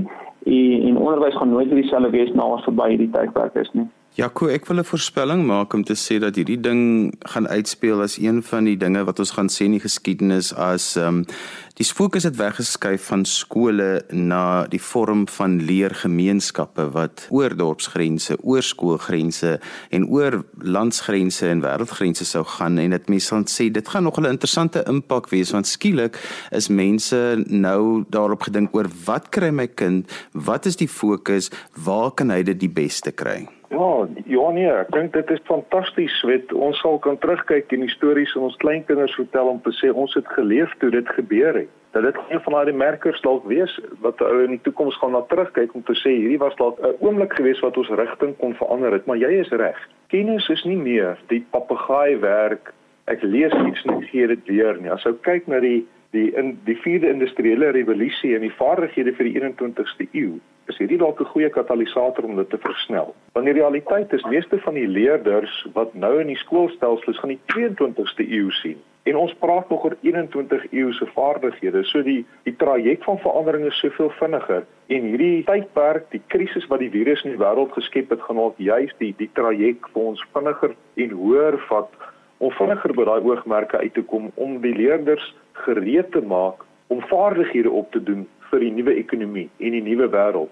en, 0.46 0.88
en 0.88 0.98
onderwys 0.98 1.38
gaan 1.38 1.50
nooit 1.50 1.70
weer 1.70 1.82
dieselfde 1.82 2.10
wees 2.10 2.32
na 2.34 2.44
ons 2.44 2.64
verby 2.64 2.90
hierdie 2.90 3.12
tydperk 3.12 3.56
is 3.56 3.70
nie. 3.74 3.88
Ja, 4.14 4.28
ko, 4.30 4.46
ek 4.46 4.68
wil 4.70 4.78
'n 4.78 4.86
voorspelling 4.86 5.42
maak 5.46 5.74
om 5.74 5.84
te 5.84 5.96
sê 5.98 6.20
dat 6.22 6.36
hierdie 6.36 6.60
ding 6.62 7.14
gaan 7.34 7.48
uitspeel 7.48 8.02
as 8.02 8.18
een 8.22 8.44
van 8.44 8.64
die 8.64 8.78
dinge 8.78 9.04
wat 9.04 9.20
ons 9.20 9.32
gaan 9.32 9.50
sê 9.50 9.66
in 9.66 9.72
die 9.72 9.82
geskiedenis 9.82 10.54
as 10.54 10.96
ehm 10.96 11.08
um, 11.08 11.26
Die 11.74 11.86
fokus 11.90 12.22
het 12.28 12.36
weggeskuif 12.38 13.08
van 13.10 13.24
skole 13.26 14.04
na 14.14 14.68
die 14.70 14.82
vorm 14.82 15.24
van 15.34 15.56
leergemeenskappe 15.66 16.84
wat 16.94 17.24
oor 17.34 17.56
dorpsgrense, 17.58 18.38
oor 18.46 18.62
skoolgrense 18.62 19.56
en 19.90 20.06
oor 20.06 20.44
landsgrense 20.62 21.50
en 21.50 21.64
wêreldgrense 21.66 22.28
sou 22.30 22.44
gaan 22.46 22.78
en 22.78 22.94
dit 22.94 23.10
mense 23.10 23.32
sal 23.32 23.48
sê 23.50 23.72
dit 23.74 23.90
gaan 23.90 24.06
nog 24.06 24.22
'n 24.22 24.30
interessante 24.30 24.86
impak 24.86 25.32
wees 25.34 25.52
want 25.52 25.66
skielik 25.68 26.14
is 26.52 26.70
mense 26.70 27.44
nou 27.48 28.06
daarop 28.10 28.46
gedink 28.46 28.76
oor 28.76 28.88
wat 29.06 29.30
kry 29.30 29.50
my 29.50 29.68
kind, 29.68 30.06
wat 30.32 30.66
is 30.66 30.76
die 30.76 30.88
fokus, 30.88 31.50
waar 31.74 32.12
kan 32.12 32.30
hy 32.30 32.44
dit 32.44 32.60
die 32.60 32.70
beste 32.70 33.12
kry? 33.12 33.50
Ja, 33.74 34.08
ja 34.26 34.50
nee, 34.52 34.70
ek 34.70 34.92
dink 34.94 35.14
dit 35.14 35.30
is 35.34 35.42
fantasties. 35.50 36.14
Weet, 36.22 36.54
ons 36.54 36.78
sal 36.84 37.00
kan 37.00 37.18
terugkyk 37.18 37.72
en 37.74 37.90
stories 37.90 38.36
aan 38.36 38.44
ons 38.50 38.58
kleinkinders 38.62 39.16
vertel 39.18 39.50
om 39.50 39.62
te 39.66 39.74
sê 39.80 39.90
ons 39.90 40.14
het 40.14 40.28
geleef 40.28 40.70
toe 40.80 40.92
dit 40.94 41.10
gebeur 41.18 41.58
het. 41.58 41.63
Dat 41.92 42.04
dit 42.04 42.16
een 42.30 42.42
van 42.42 42.54
daai 42.54 42.72
merkers 42.74 43.22
dalk 43.22 43.46
wees 43.46 43.80
wat 44.02 44.22
ou 44.22 44.44
in 44.44 44.56
die 44.56 44.62
toekoms 44.66 44.98
gaan 44.98 45.12
na 45.12 45.22
terugkyk 45.30 45.74
om 45.74 45.84
te 45.84 45.94
sê 45.94 46.14
hierdie 46.16 46.40
was 46.42 46.56
dalk 46.56 46.80
'n 46.82 46.96
oomblik 47.00 47.34
gewees 47.34 47.60
wat 47.60 47.78
ons 47.78 47.90
rigting 47.90 48.38
kon 48.38 48.56
verander 48.56 48.92
het, 48.92 49.06
maar 49.06 49.18
jy 49.18 49.30
is 49.40 49.50
reg. 49.50 49.78
Kennis 50.08 50.50
is 50.50 50.64
nie 50.64 50.78
meer 50.78 51.18
die 51.28 51.46
papegaai 51.50 52.18
werk. 52.20 52.74
Ek 53.06 53.22
lees 53.22 53.54
iets 53.68 53.84
en 53.86 54.02
ek 54.02 54.10
gee 54.10 54.28
dit 54.28 54.48
weer 54.48 54.78
nie. 54.82 54.92
As 54.92 55.06
ou 55.06 55.14
kyk 55.14 55.48
na 55.48 55.60
die 55.60 55.86
die 56.14 56.32
in 56.38 56.60
die 56.66 56.78
4de 56.78 57.10
industriële 57.10 57.72
revolusie 57.74 58.36
en 58.36 58.42
die 58.42 58.54
vaardighede 58.54 59.16
vir 59.18 59.30
die 59.30 59.40
21ste 59.42 60.08
eeu 60.12 60.40
is 60.72 60.78
hierdie 60.78 60.98
dalk 60.98 61.20
'n 61.20 61.32
goeie 61.34 61.50
katalisator 61.50 62.24
om 62.24 62.36
dit 62.36 62.50
te 62.50 62.58
versnel. 62.58 63.16
Want 63.34 63.46
die 63.46 63.60
realiteit 63.60 64.14
is 64.14 64.24
meeste 64.24 64.60
van 64.60 64.74
die 64.74 64.88
leerders 64.88 65.68
wat 65.74 65.94
nou 65.94 66.20
in 66.22 66.28
die 66.28 66.38
skoolstelsels 66.38 67.20
gaan 67.20 67.36
die 67.36 67.42
22ste 67.54 68.24
eeu 68.30 68.50
sien. 68.52 68.80
En 69.04 69.18
ons 69.20 69.34
praat 69.40 69.70
nog 69.70 69.84
oor 69.84 69.96
21 70.02 70.72
eeuse 70.72 71.06
vaardighede. 71.16 71.84
So 71.84 72.04
die 72.04 72.22
die 72.44 72.56
traject 72.56 73.04
van 73.04 73.20
verandering 73.20 73.66
is 73.68 73.80
soveel 73.84 74.10
vinniger 74.20 74.64
en 74.88 75.08
hierdie 75.10 75.44
tydperk, 75.48 76.06
die 76.12 76.22
krisis 76.32 76.68
wat 76.72 76.80
die 76.80 76.92
virus 76.94 77.24
in 77.24 77.34
die 77.36 77.42
wêreld 77.42 77.74
geskep 77.76 78.14
het, 78.16 78.22
gaan 78.24 78.40
ook 78.40 78.60
juist 78.64 78.96
die 79.04 79.12
die 79.20 79.30
traject 79.36 79.90
vir 79.92 80.10
ons 80.14 80.24
vinniger 80.36 80.76
en 81.04 81.16
hoër 81.20 81.58
vat 81.68 81.98
om 82.38 82.52
vinniger 82.60 82.94
by 82.96 83.08
daai 83.10 83.28
oogmerke 83.28 83.82
uit 83.84 83.94
te 83.98 84.04
kom 84.08 84.32
om 84.36 84.62
die 84.64 84.76
leerders 84.76 85.34
gereed 85.66 86.12
te 86.16 86.22
maak 86.22 86.64
om 86.88 87.04
vaardighede 87.12 87.72
op 87.72 87.92
te 87.92 88.04
doen 88.04 88.24
vir 88.52 88.64
die 88.64 88.72
nuwe 88.72 88.96
ekonomie 89.02 89.50
en 89.60 89.76
die 89.76 89.84
nuwe 89.84 90.08
wêreld. 90.16 90.52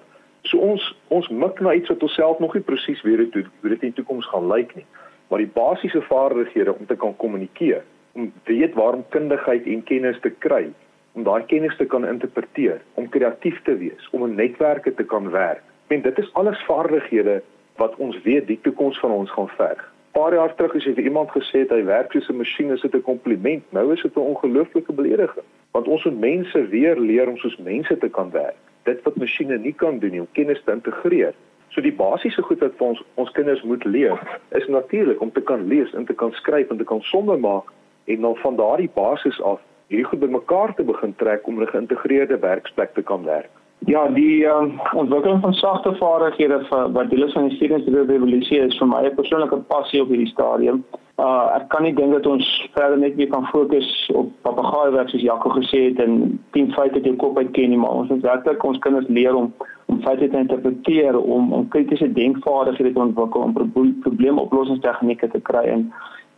So 0.49 0.59
ons 0.59 0.83
ons 1.13 1.29
mik 1.29 1.63
na 1.63 1.77
iets 1.77 1.91
wat 1.93 2.03
ons 2.03 2.19
self 2.19 2.39
nog 2.43 2.55
nie 2.57 2.65
presies 2.67 2.99
weet 3.07 3.31
hoe 3.35 3.45
dit 3.45 3.79
in 3.79 3.91
die 3.93 3.97
toekoms 4.01 4.27
gaan 4.33 4.51
lyk 4.51 4.75
nie. 4.75 4.87
Maar 5.29 5.43
die 5.45 5.53
basiese 5.55 6.01
vaardighede 6.09 6.73
om 6.73 6.85
te 6.85 6.97
kan 6.99 7.13
kommunikeer, 7.15 7.83
om 8.13 8.33
weet 8.43 8.73
waarom 8.73 9.05
kundigheid 9.09 9.65
en 9.65 9.83
kennis 9.83 10.19
te 10.21 10.29
kry, 10.29 10.69
om 11.13 11.23
daai 11.23 11.45
kennis 11.45 11.77
te 11.77 11.85
kan 11.85 12.07
interpreteer, 12.07 12.81
om 12.93 13.09
kreatief 13.09 13.61
te 13.63 13.77
wees, 13.77 14.09
om 14.11 14.25
in 14.25 14.35
netwerke 14.35 14.93
te 14.93 15.03
kan 15.03 15.29
werk. 15.29 15.63
En 15.87 16.01
dit 16.01 16.17
is 16.17 16.33
alles 16.33 16.63
vaardighede 16.67 17.41
wat 17.75 17.95
ons 17.95 18.21
weet 18.21 18.47
die 18.47 18.59
toekoms 18.61 18.99
van 18.99 19.11
ons 19.11 19.31
gaan 19.31 19.49
verg 19.57 19.91
paar 20.11 20.33
jaar 20.33 20.55
terug 20.55 20.75
as 20.75 20.85
jy 20.85 20.93
vir 20.97 21.07
iemand 21.09 21.31
gesê 21.31 21.63
het 21.63 21.71
hy 21.71 21.83
werk 21.87 22.11
soos 22.11 22.29
'n 22.29 22.37
masjien, 22.37 22.71
is 22.71 22.81
dit 22.81 22.95
'n 22.95 23.01
kompliment. 23.01 23.63
Nou 23.71 23.93
is 23.93 24.01
dit 24.01 24.15
'n 24.15 24.29
ongelooflike 24.31 24.93
belediging, 24.93 25.45
want 25.71 25.87
ons 25.87 26.03
moet 26.05 26.19
mense 26.19 26.67
weer 26.67 26.99
leer 26.99 27.27
om 27.27 27.37
soos 27.37 27.57
mense 27.57 27.97
te 27.97 28.09
kan 28.09 28.31
werk. 28.31 28.57
Dit 28.83 29.03
wat 29.03 29.15
masjiene 29.15 29.57
nie 29.57 29.73
kan 29.73 29.99
doen 29.99 30.11
nie, 30.11 30.19
om 30.19 30.27
kennis 30.31 30.61
te 30.63 30.71
integreer. 30.71 31.33
So 31.69 31.81
die 31.81 31.93
basiese 31.93 32.41
goed 32.41 32.59
wat 32.59 32.75
vir 32.77 32.87
ons 32.87 33.03
ons 33.15 33.31
kinders 33.31 33.63
moet 33.63 33.83
leer, 33.83 34.19
is 34.51 34.67
natuurlik 34.67 35.21
om 35.21 35.31
te 35.31 35.41
kan 35.41 35.67
lees 35.67 35.93
en 35.93 36.05
te 36.05 36.13
kan 36.13 36.31
skryf 36.31 36.69
en 36.69 36.77
te 36.77 36.83
kan 36.83 37.01
somme 37.01 37.37
maak 37.37 37.71
en 38.05 38.21
dan 38.21 38.35
van 38.35 38.55
daardie 38.55 38.91
basis 38.93 39.41
af 39.41 39.59
hierdie 39.87 40.07
goed 40.07 40.19
bymekaar 40.19 40.75
te 40.75 40.83
begin 40.83 41.15
trek 41.15 41.47
om 41.47 41.61
'n 41.61 41.67
geïntegreerde 41.67 42.39
werksplek 42.39 42.93
te 42.93 43.01
kan 43.01 43.23
werk. 43.23 43.49
Ja, 43.85 44.07
die 44.07 44.43
uh, 44.45 44.61
ontwikkeling 44.93 45.41
van 45.41 45.53
sagte 45.53 45.95
vaardighede 45.95 46.65
wat 46.69 47.09
deel 47.09 47.23
is 47.25 47.33
van 47.33 47.47
die 47.47 47.55
studente 47.55 48.03
revolusie 48.05 48.59
is 48.59 48.77
vir 48.77 48.87
my 48.87 49.01
'n 49.05 49.15
persoonlike 49.15 49.57
passie 49.57 50.01
op 50.01 50.07
hierdie 50.07 50.33
stadium. 50.33 50.83
Uh 51.17 51.49
ek 51.55 51.67
kan 51.69 51.83
nie 51.83 51.93
dink 51.93 52.13
dat 52.13 52.25
ons 52.25 52.69
verder 52.73 52.97
net 52.97 53.15
weer 53.15 53.27
kan 53.27 53.45
fokus 53.45 54.09
op 54.13 54.29
papegaai 54.41 54.91
werk 54.91 55.09
soos 55.09 55.21
Jaco 55.21 55.49
gesê 55.49 55.79
het 55.89 55.99
en 55.99 56.39
10 56.51 56.71
feite 56.71 56.95
uit 56.95 57.05
jou 57.05 57.15
kop 57.15 57.37
uit 57.37 57.51
ken 57.51 57.69
nie, 57.69 57.77
maar 57.77 57.91
ons 57.91 58.09
moet 58.09 58.21
werklik 58.21 58.63
ons 58.63 58.79
kinders 58.79 59.07
leer 59.07 59.35
om 59.35 59.53
om 59.85 60.01
feite 60.01 60.29
te 60.29 60.37
interpreteer, 60.37 61.19
om 61.19 61.53
om 61.53 61.67
kritiese 61.67 62.13
denkvaardighede 62.13 62.93
te 62.93 62.99
ontwikkel, 62.99 63.41
om 63.41 63.53
probleemoplossingstegnieke 64.01 65.27
te 65.27 65.41
kry 65.41 65.65
en 65.65 65.91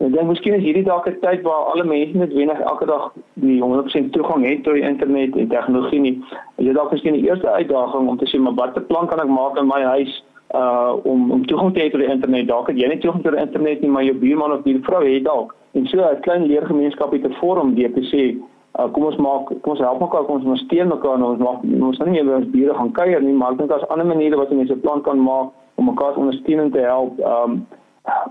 Ek 0.04 0.12
dink 0.12 0.28
miskien 0.28 0.58
is 0.58 0.64
hierdie 0.66 0.84
dalk 0.84 1.06
'n 1.08 1.20
tyd 1.22 1.46
waar 1.48 1.70
alle 1.72 1.84
mense 1.88 2.18
net 2.18 2.34
wenig 2.36 2.60
elke 2.60 2.86
dag 2.86 3.14
die 3.40 3.62
100% 3.62 4.12
toegang 4.12 4.44
het 4.44 4.64
tot 4.64 4.74
die 4.76 4.84
internet 4.84 5.36
en 5.38 5.48
tegnologie 5.48 6.00
nie. 6.00 6.16
Dit 6.58 6.76
dalk 6.76 6.92
miskien 6.92 7.14
die 7.14 7.24
eerste 7.24 7.48
uitdaging 7.48 8.10
om 8.10 8.18
te 8.18 8.28
sê 8.28 8.40
maar 8.40 8.54
watter 8.54 8.82
plan 8.82 9.08
kan 9.08 9.20
ek 9.20 9.32
maak 9.32 9.58
in 9.58 9.68
my 9.68 9.82
huis 9.82 10.24
uh 10.54 10.92
om 11.04 11.32
om 11.32 11.46
toegang 11.46 11.74
te 11.74 11.80
hê 11.80 11.90
tot 11.92 12.02
die 12.04 12.12
internet? 12.12 12.48
Dalk 12.48 12.68
het 12.68 12.78
jy 12.78 12.88
nie 12.88 13.00
toegang 13.00 13.24
tot 13.24 13.32
die 13.32 13.46
internet 13.46 13.82
nie, 13.82 13.90
maar 13.90 14.04
jou 14.04 14.16
buurman 14.16 14.52
of 14.52 14.64
die 14.64 14.80
vrou 14.84 15.04
het 15.06 15.24
dalk. 15.24 15.56
En 15.74 15.88
so 15.88 15.98
'n 15.98 16.20
klein 16.22 16.46
leergemeenskap 16.52 17.12
het 17.12 17.24
'n 17.24 17.40
vorm 17.40 17.74
deur 17.76 17.94
te 17.94 18.04
sê 18.12 18.36
uh 18.80 18.92
kom 18.92 19.06
ons 19.06 19.18
maak 19.18 19.46
kom 19.62 19.72
ons 19.72 19.80
help 19.80 20.00
mekaar, 20.02 20.26
kom 20.26 20.36
ons 20.36 20.46
ondersteun 20.46 20.88
mekaar 20.88 21.16
en 21.16 21.24
ons 21.24 21.40
maak 21.40 21.64
ons 21.64 21.98
nou 21.98 22.10
nie 22.10 22.24
meer 22.24 22.26
by 22.26 22.44
ons 22.44 22.52
bure 22.52 22.74
gaan 22.74 22.92
kuier 22.92 23.22
nie, 23.22 23.34
maar 23.34 23.52
ek 23.52 23.58
dink 23.58 23.70
daar's 23.70 23.88
ander 23.88 24.06
maniere 24.06 24.36
wat 24.36 24.52
mense 24.52 24.74
'n 24.74 24.82
plan 24.82 25.02
kan 25.02 25.20
maak 25.20 25.48
om 25.76 25.86
mekaar 25.86 26.18
ondersteunend 26.18 26.74
te 26.74 26.80
help. 26.80 27.20
Um 27.20 27.66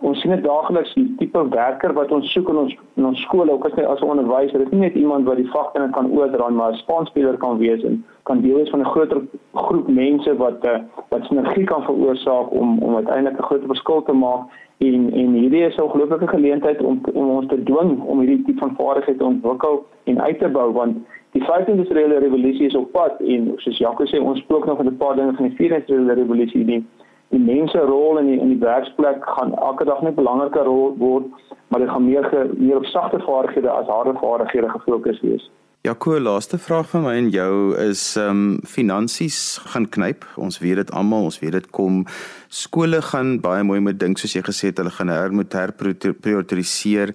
ons 0.02 0.20
sien 0.20 0.30
dit 0.34 0.42
daagliks 0.44 0.94
die 0.94 1.14
tipe 1.18 1.42
werker 1.48 1.92
wat 1.96 2.10
ons 2.12 2.32
soek 2.32 2.48
in 2.52 2.58
ons 2.62 2.72
in 3.00 3.06
ons 3.08 3.20
skole 3.22 3.52
ook 3.52 3.64
as 3.66 3.76
as 3.84 4.00
'n 4.00 4.10
onderwyser 4.14 4.58
dit 4.58 4.66
is 4.66 4.72
nie 4.72 4.86
net 4.86 4.94
iemand 4.94 5.24
wat 5.24 5.36
die 5.36 5.50
vakkennis 5.50 5.94
kan 5.94 6.10
oordra 6.12 6.48
maar 6.48 6.72
'n 6.72 6.82
spaanspeler 6.84 7.36
kan 7.36 7.58
wees 7.58 7.82
en 7.82 8.04
kan 8.22 8.40
deel 8.40 8.56
wees 8.56 8.70
van 8.70 8.80
'n 8.80 8.92
groter 8.94 9.22
groep 9.54 9.88
mense 9.88 10.36
wat 10.36 10.64
uh, 10.64 10.78
wat 11.08 11.24
sinergie 11.24 11.64
kan 11.64 11.82
veroorsaak 11.82 12.52
om 12.52 12.78
om 12.78 12.96
uiteindelik 12.96 13.38
'n 13.38 13.42
groter 13.42 13.66
verskil 13.66 14.02
te 14.02 14.12
maak. 14.12 14.42
En 14.78 15.12
en 15.12 15.32
hierdie 15.32 15.64
is 15.64 15.76
'n 15.76 15.82
ongelooflike 15.82 16.28
geleentheid 16.28 16.82
om 16.82 17.00
om 17.12 17.28
ons 17.28 17.46
te 17.46 17.62
dwing 17.62 18.00
om 18.02 18.18
hierdie 18.18 18.44
tipe 18.44 18.58
van 18.58 18.76
vaardighede 18.76 19.18
te 19.18 19.24
ontwikkel 19.24 19.84
en 20.04 20.22
uit 20.22 20.38
te 20.38 20.48
bou 20.48 20.72
want 20.72 20.96
die 21.32 21.44
vyfde 21.44 21.70
industriële 21.70 22.18
revolusie 22.18 22.66
is 22.66 22.74
op 22.74 22.92
pad 22.92 23.20
en 23.20 23.52
soos 23.56 23.78
Jacques 23.78 24.10
sê 24.10 24.20
ons 24.20 24.38
spook 24.38 24.66
nog 24.66 24.76
van 24.76 24.86
'n 24.86 24.96
paar 24.96 25.16
dinge 25.16 25.32
van 25.32 25.46
die 25.48 25.56
vierde 25.56 25.74
industriële 25.74 26.12
revolusie 26.12 26.64
nie 26.64 26.84
die 27.32 27.40
mense 27.40 27.78
rol 27.88 28.20
in 28.20 28.28
die 28.30 28.38
in 28.40 28.52
die 28.54 28.60
werksplek 28.60 29.24
gaan 29.36 29.54
elke 29.56 29.84
dag 29.88 30.02
net 30.04 30.18
belangriker 30.20 30.68
word, 31.00 31.32
maar 31.68 31.80
dit 31.80 31.90
gaan 31.90 32.04
meer 32.04 32.28
ge, 32.28 32.44
meer 32.58 32.76
op 32.76 32.86
sagte 32.92 33.20
vaardighede 33.26 33.70
as 33.70 33.88
harde 33.88 34.14
vaardighede 34.20 34.68
gefokus 34.76 35.20
wees. 35.24 35.50
Ja, 35.82 35.96
cool. 35.98 36.20
Laaste 36.20 36.58
vraag 36.58 36.88
van 36.92 37.02
my 37.02 37.12
en 37.18 37.28
jou 37.34 37.74
is 37.82 38.02
ehm 38.16 38.28
um, 38.30 38.58
finansies 38.70 39.58
gaan 39.72 39.88
knyp. 39.88 40.22
Ons 40.38 40.60
weet 40.62 40.78
dit 40.78 40.92
almal, 40.94 41.26
ons 41.26 41.38
weet 41.42 41.56
dit 41.56 41.66
kom. 41.74 42.04
Skole 42.48 43.00
gaan 43.02 43.40
baie 43.42 43.64
mooi 43.66 43.80
moet 43.82 43.98
dink 43.98 44.20
soos 44.22 44.36
jy 44.36 44.44
gesê 44.46 44.70
het, 44.70 44.78
hulle 44.78 44.92
gaan 44.94 45.10
her 45.10 45.34
moet 45.34 45.52
herprioritiseer. 45.52 47.14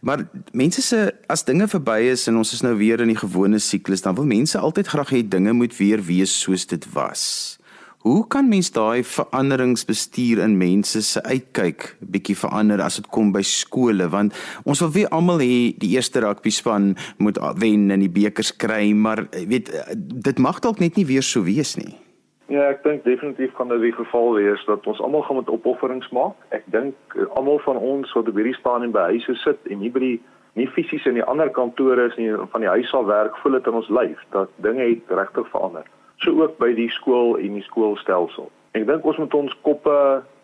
Maar 0.00 0.26
mense 0.50 0.82
se 0.82 1.04
as 1.30 1.46
dinge 1.46 1.70
verby 1.70 2.00
is 2.10 2.26
en 2.26 2.40
ons 2.42 2.52
is 2.56 2.66
nou 2.66 2.74
weer 2.80 2.98
in 3.04 3.14
die 3.14 3.20
gewone 3.20 3.62
siklus, 3.62 4.02
dan 4.02 4.18
wil 4.18 4.26
mense 4.26 4.58
altyd 4.58 4.90
graag 4.90 5.14
hê 5.14 5.22
dinge 5.22 5.54
moet 5.54 5.78
weer 5.78 6.02
wees 6.02 6.34
soos 6.40 6.66
dit 6.66 6.92
was. 6.96 7.59
Hoe 8.00 8.22
kan 8.32 8.46
mens 8.48 8.70
daai 8.72 9.02
veranderingsbestuur 9.04 10.38
in 10.40 10.54
mense 10.56 11.02
se 11.04 11.20
uitkyk 11.20 11.82
bietjie 12.00 12.36
verander 12.42 12.80
as 12.80 12.96
dit 12.96 13.08
kom 13.12 13.28
by 13.34 13.42
skole 13.44 14.06
want 14.08 14.38
ons 14.64 14.80
wil 14.80 14.88
weer 14.94 15.10
almal 15.12 15.42
hê 15.44 15.74
die 15.82 15.90
eerste 15.98 16.22
rugby 16.24 16.48
span 16.48 16.94
moet 17.20 17.36
wen 17.60 17.90
en 17.92 18.00
die 18.00 18.08
bekers 18.08 18.54
kry 18.56 18.94
maar 18.96 19.26
weet 19.52 19.68
dit 20.30 20.40
mag 20.40 20.62
dalk 20.64 20.80
net 20.80 20.96
nie 20.96 21.04
weer 21.12 21.28
so 21.32 21.44
wees 21.44 21.74
nie. 21.76 21.92
Ja, 22.48 22.70
ek 22.72 22.80
dink 22.88 23.04
definitief 23.04 23.52
kan 23.60 23.68
dit 23.68 23.84
die 23.84 23.92
geval 23.92 24.32
wees 24.38 24.64
dat 24.64 24.88
ons 24.88 25.04
almal 25.04 25.28
gaan 25.28 25.42
met 25.42 25.52
opofferings 25.52 26.08
maak. 26.16 26.40
Ek 26.56 26.64
dink 26.72 26.96
eh, 27.20 27.28
almal 27.36 27.60
van 27.68 27.76
ons 27.76 28.16
wat 28.16 28.32
op 28.32 28.40
hierdie 28.40 28.56
en 28.64 28.96
by 28.96 29.10
huise 29.12 29.36
sit 29.44 29.60
en 29.68 29.84
nie 29.84 29.92
by 29.92 30.06
die 30.08 30.16
nie 30.56 30.70
fisies 30.72 31.04
in 31.04 31.20
die 31.20 31.28
ander 31.28 31.52
kantore 31.52 32.08
is 32.08 32.16
nie 32.16 32.32
van 32.32 32.64
die 32.64 32.74
huis 32.80 32.96
af 32.96 33.04
werk, 33.12 33.36
voel 33.44 33.60
dit 33.60 33.66
in 33.66 33.82
ons 33.84 33.92
lyf 33.92 34.28
dat 34.32 34.48
dinge 34.64 34.88
het 34.88 35.18
regtig 35.20 35.52
verander 35.52 35.84
so 36.24 36.42
ook 36.42 36.58
by 36.58 36.72
die 36.76 36.90
skool 36.90 37.38
en 37.40 37.56
die 37.56 37.64
skoolstelsel. 37.64 38.50
Ek 38.78 38.86
dink 38.86 39.06
ons 39.08 39.18
moet 39.18 39.34
ons 39.34 39.56
koppe 39.66 39.96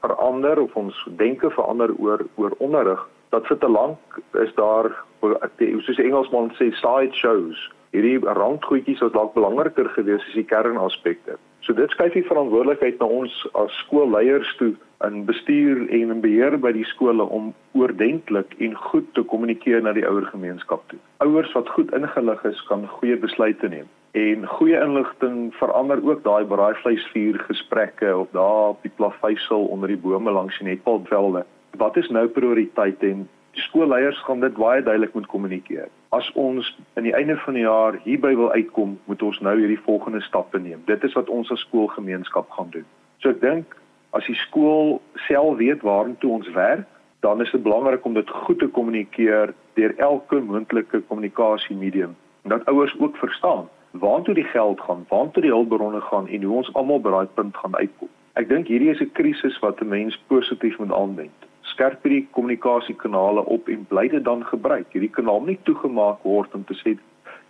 verander 0.03 0.61
of 0.63 0.75
ons 0.79 0.97
denke 1.21 1.51
verander 1.55 1.93
oor 2.03 2.25
oor 2.41 2.57
onderrig. 2.65 3.03
Dat 3.35 3.47
vir 3.51 3.59
te 3.63 3.71
lank 3.71 4.21
is 4.43 4.53
daar 4.59 4.93
soos 5.23 5.99
die 5.99 6.07
Engelsman 6.07 6.53
sê 6.59 6.71
side 6.81 7.15
shows. 7.15 7.61
Hierdie 7.95 8.19
randgoedjies 8.21 9.03
wat 9.05 9.15
dalk 9.15 9.35
belangriker 9.35 9.89
gewees 9.95 10.25
as 10.29 10.39
die 10.39 10.47
kernaspekte. 10.47 11.37
So 11.67 11.75
dit 11.75 11.91
skuif 11.91 12.15
die 12.15 12.27
verantwoordelikheid 12.27 13.01
na 13.01 13.09
ons 13.11 13.35
as 13.59 13.75
skoolleiers 13.85 14.51
toe 14.61 14.75
in 15.05 15.25
bestuur 15.29 15.85
en 15.91 16.15
in 16.15 16.23
beheer 16.23 16.57
by 16.63 16.73
die 16.77 16.87
skole 16.87 17.25
om 17.39 17.53
oordentlik 17.79 18.55
en 18.63 18.77
goed 18.89 19.09
te 19.19 19.25
kommunikeer 19.33 19.83
na 19.83 19.93
die 19.97 20.07
ouer 20.07 20.29
gemeenskap 20.31 20.85
toe. 20.91 21.01
Ouers 21.25 21.53
wat 21.59 21.71
goed 21.75 21.93
ingelig 21.97 22.45
is, 22.49 22.63
kan 22.71 22.87
goeie 22.99 23.19
besluite 23.21 23.71
neem 23.73 23.91
en 24.17 24.47
goeie 24.49 24.79
inligting 24.81 25.55
verander 25.55 26.01
ook 26.09 26.23
daai 26.25 26.45
braaivleisvuur 26.49 27.39
gesprekke 27.49 28.17
op 28.17 28.33
daar 28.33 28.69
op 28.69 28.83
die 28.83 28.93
plaveisel 28.97 29.67
onder 29.75 29.93
die 29.93 29.99
bome 30.01 30.31
langs 30.31 30.59
die 30.59 30.69
netpalvelde. 30.69 31.45
Wat 31.77 31.97
is 31.97 32.09
nou 32.09 32.29
prioriteit 32.29 33.03
en 33.05 33.29
skoolleiers 33.53 34.23
gaan 34.25 34.41
dit 34.41 34.57
baie 34.57 34.83
duidelik 34.83 35.13
moet 35.15 35.27
kommunikeer. 35.27 35.89
As 36.09 36.31
ons 36.33 36.73
aan 36.95 37.05
die 37.05 37.13
einde 37.13 37.37
van 37.45 37.55
die 37.55 37.67
jaar 37.67 38.01
hierby 38.05 38.33
wil 38.41 38.51
uitkom, 38.53 38.97
moet 39.05 39.23
ons 39.23 39.41
nou 39.41 39.57
hierdie 39.59 39.81
volgende 39.85 40.21
stappe 40.25 40.59
neem. 40.59 40.81
Dit 40.89 41.05
is 41.05 41.13
wat 41.13 41.29
ons 41.29 41.53
as 41.53 41.61
skoolgemeenskap 41.69 42.51
gaan 42.57 42.73
doen. 42.73 42.89
So 43.21 43.37
ek 43.37 43.45
dink 43.45 43.77
as 44.17 44.25
die 44.25 44.41
skool 44.47 45.01
self 45.29 45.61
weet 45.61 45.85
waartoe 45.85 46.33
ons 46.41 46.53
werk, 46.57 46.89
dan 47.21 47.45
is 47.45 47.53
dit 47.53 47.63
belangrik 47.63 48.05
om 48.05 48.17
dit 48.17 48.37
goed 48.49 48.65
te 48.65 48.73
kommunikeer 48.73 49.53
deur 49.77 49.99
elke 50.01 50.41
moontlike 50.41 51.05
kommunikasiemedium 51.09 52.17
en 52.47 52.53
dat 52.55 52.65
ouers 52.71 52.95
ook 53.01 53.17
verstaan 53.21 53.67
waartoe 53.99 54.35
die 54.35 54.51
geld 54.53 54.81
gaan, 54.81 55.07
waartoe 55.09 55.43
die 55.43 55.53
hulpbronne 55.53 56.01
gaan 56.01 56.29
en 56.29 56.43
hoe 56.43 56.57
ons 56.57 56.73
almal 56.75 57.01
by 57.01 57.11
daai 57.11 57.29
punt 57.35 57.57
gaan 57.57 57.77
uitkom. 57.77 58.09
Ek 58.37 58.49
dink 58.49 58.69
hierdie 58.69 58.91
is 58.91 59.01
'n 59.01 59.13
krisis 59.13 59.59
wat 59.61 59.81
'n 59.81 59.89
mens 59.89 60.19
positief 60.29 60.79
moet 60.79 60.93
aanwend 60.93 61.47
skerp 61.77 62.05
hierdie 62.07 62.27
kommunikasiekanale 62.33 63.45
op 63.45 63.69
en 63.69 63.85
bly 63.91 64.07
dit 64.09 64.25
dan 64.25 64.45
gebruik. 64.49 64.87
Hierdie 64.95 65.13
kanaal 65.13 65.43
nie 65.45 65.59
toegemaak 65.69 66.23
word 66.25 66.55
om 66.57 66.65
te 66.65 66.77
sê 66.81 66.97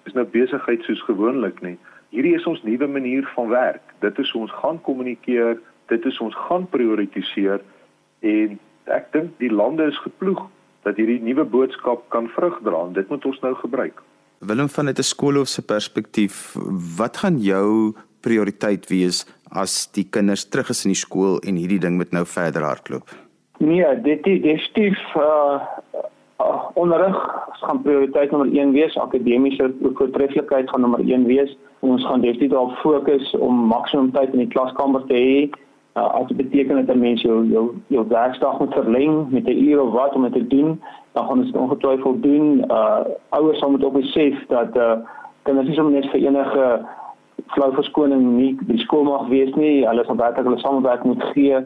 dis 0.07 0.17
nou 0.17 0.25
besigheid 0.33 0.83
soos 0.87 1.03
gewoonlik 1.07 1.61
nie. 1.63 1.77
Hierdie 2.15 2.37
is 2.39 2.47
ons 2.47 2.63
nuwe 2.67 2.89
manier 2.91 3.27
van 3.35 3.51
werk. 3.53 3.95
Dit 4.03 4.19
is 4.23 4.33
ons 4.39 4.53
gaan 4.63 4.79
kommunikeer, 4.87 5.59
dit 5.91 6.11
is 6.11 6.21
ons 6.23 6.35
gaan 6.49 6.67
prioritiseer 6.71 7.63
en 8.27 8.59
ek 8.95 9.11
dink 9.15 9.35
die 9.43 9.53
lande 9.53 9.87
is 9.91 9.99
geploeg 10.05 10.43
dat 10.87 10.99
hierdie 10.99 11.21
nuwe 11.23 11.45
boodskap 11.51 12.07
kan 12.15 12.31
vrug 12.35 12.61
dra 12.67 12.85
en 12.87 12.95
dit 12.99 13.09
moet 13.11 13.31
ons 13.31 13.41
nou 13.43 13.55
gebruik. 13.63 14.03
Willem 14.39 14.69
van 14.69 14.87
uit 14.87 14.99
'n 14.99 15.03
skoolhoof 15.03 15.49
se 15.49 15.65
perspektief, 15.65 16.57
wat 16.97 17.17
gaan 17.17 17.39
jou 17.39 17.95
prioriteit 18.21 18.89
wees 18.89 19.27
as 19.49 19.89
die 19.93 20.07
kinders 20.11 20.49
terug 20.49 20.69
is 20.69 20.85
in 20.85 20.91
die 20.91 21.05
skool 21.07 21.39
en 21.39 21.57
hierdie 21.57 21.79
ding 21.79 21.97
moet 21.97 22.11
nou 22.11 22.27
verder 22.27 22.63
hardloop? 22.63 23.09
Nee, 23.59 24.01
dit 24.03 24.27
is 24.27 24.43
definitief 24.43 24.99
uh, 25.17 25.61
uh 26.41 26.65
onderrig 26.75 27.17
gaan 27.53 27.83
prioriteit 27.83 28.31
nommer 28.31 28.53
1 28.53 28.73
wees. 28.73 28.97
Akademiese 28.97 29.73
voortreffelikheid 29.95 30.71
gaan 30.71 30.81
nommer 30.81 31.01
1 31.01 31.25
wees. 31.25 31.57
Ons 31.81 32.05
gaan 32.07 32.21
definitief 32.21 32.51
daarop 32.51 32.77
fokus 32.83 33.37
om 33.37 33.55
maksimum 33.55 34.13
tyd 34.13 34.33
in 34.33 34.39
die 34.39 34.53
klaskamer 34.53 35.07
te 35.07 35.15
hê. 35.15 35.66
Uh, 35.97 36.15
as 36.15 36.27
dit 36.29 36.37
beteken 36.37 36.87
dat 36.87 36.97
'n 36.97 36.99
mens 36.99 37.23
jou 37.23 37.47
jou 37.47 37.75
jou 37.87 38.05
werkdag 38.09 38.59
moet 38.59 38.73
verleng 38.73 39.31
met 39.31 39.45
'n 39.47 39.59
uur 39.69 39.83
of 39.83 39.93
wat 39.93 40.15
om 40.15 40.23
dit 40.23 40.33
te 40.33 40.47
doen, 40.47 40.81
dan 41.13 41.27
gaan 41.27 41.39
ons 41.39 41.51
ongetwyfeld 41.51 42.23
doen. 42.23 42.65
Uh 42.69 43.01
ouers 43.29 43.59
sal 43.59 43.71
moet 43.71 43.85
ook 43.85 43.93
besef 43.93 44.47
dat 44.47 44.77
uh 44.77 44.93
kinders 45.43 45.67
nie 45.67 45.77
sommer 45.77 45.93
net 45.93 46.11
vir 46.11 46.21
enige 46.21 46.85
flou 47.47 47.73
verskoning 47.75 48.23
nie 48.37 48.59
die 48.61 48.79
skool 48.79 49.03
mag 49.03 49.29
wees 49.29 49.55
nie. 49.55 49.87
Hulle 49.87 50.05
sal 50.05 50.17
werklik 50.17 50.45
hulle 50.45 50.59
samewerk 50.59 51.05
moet 51.05 51.23
gee 51.23 51.57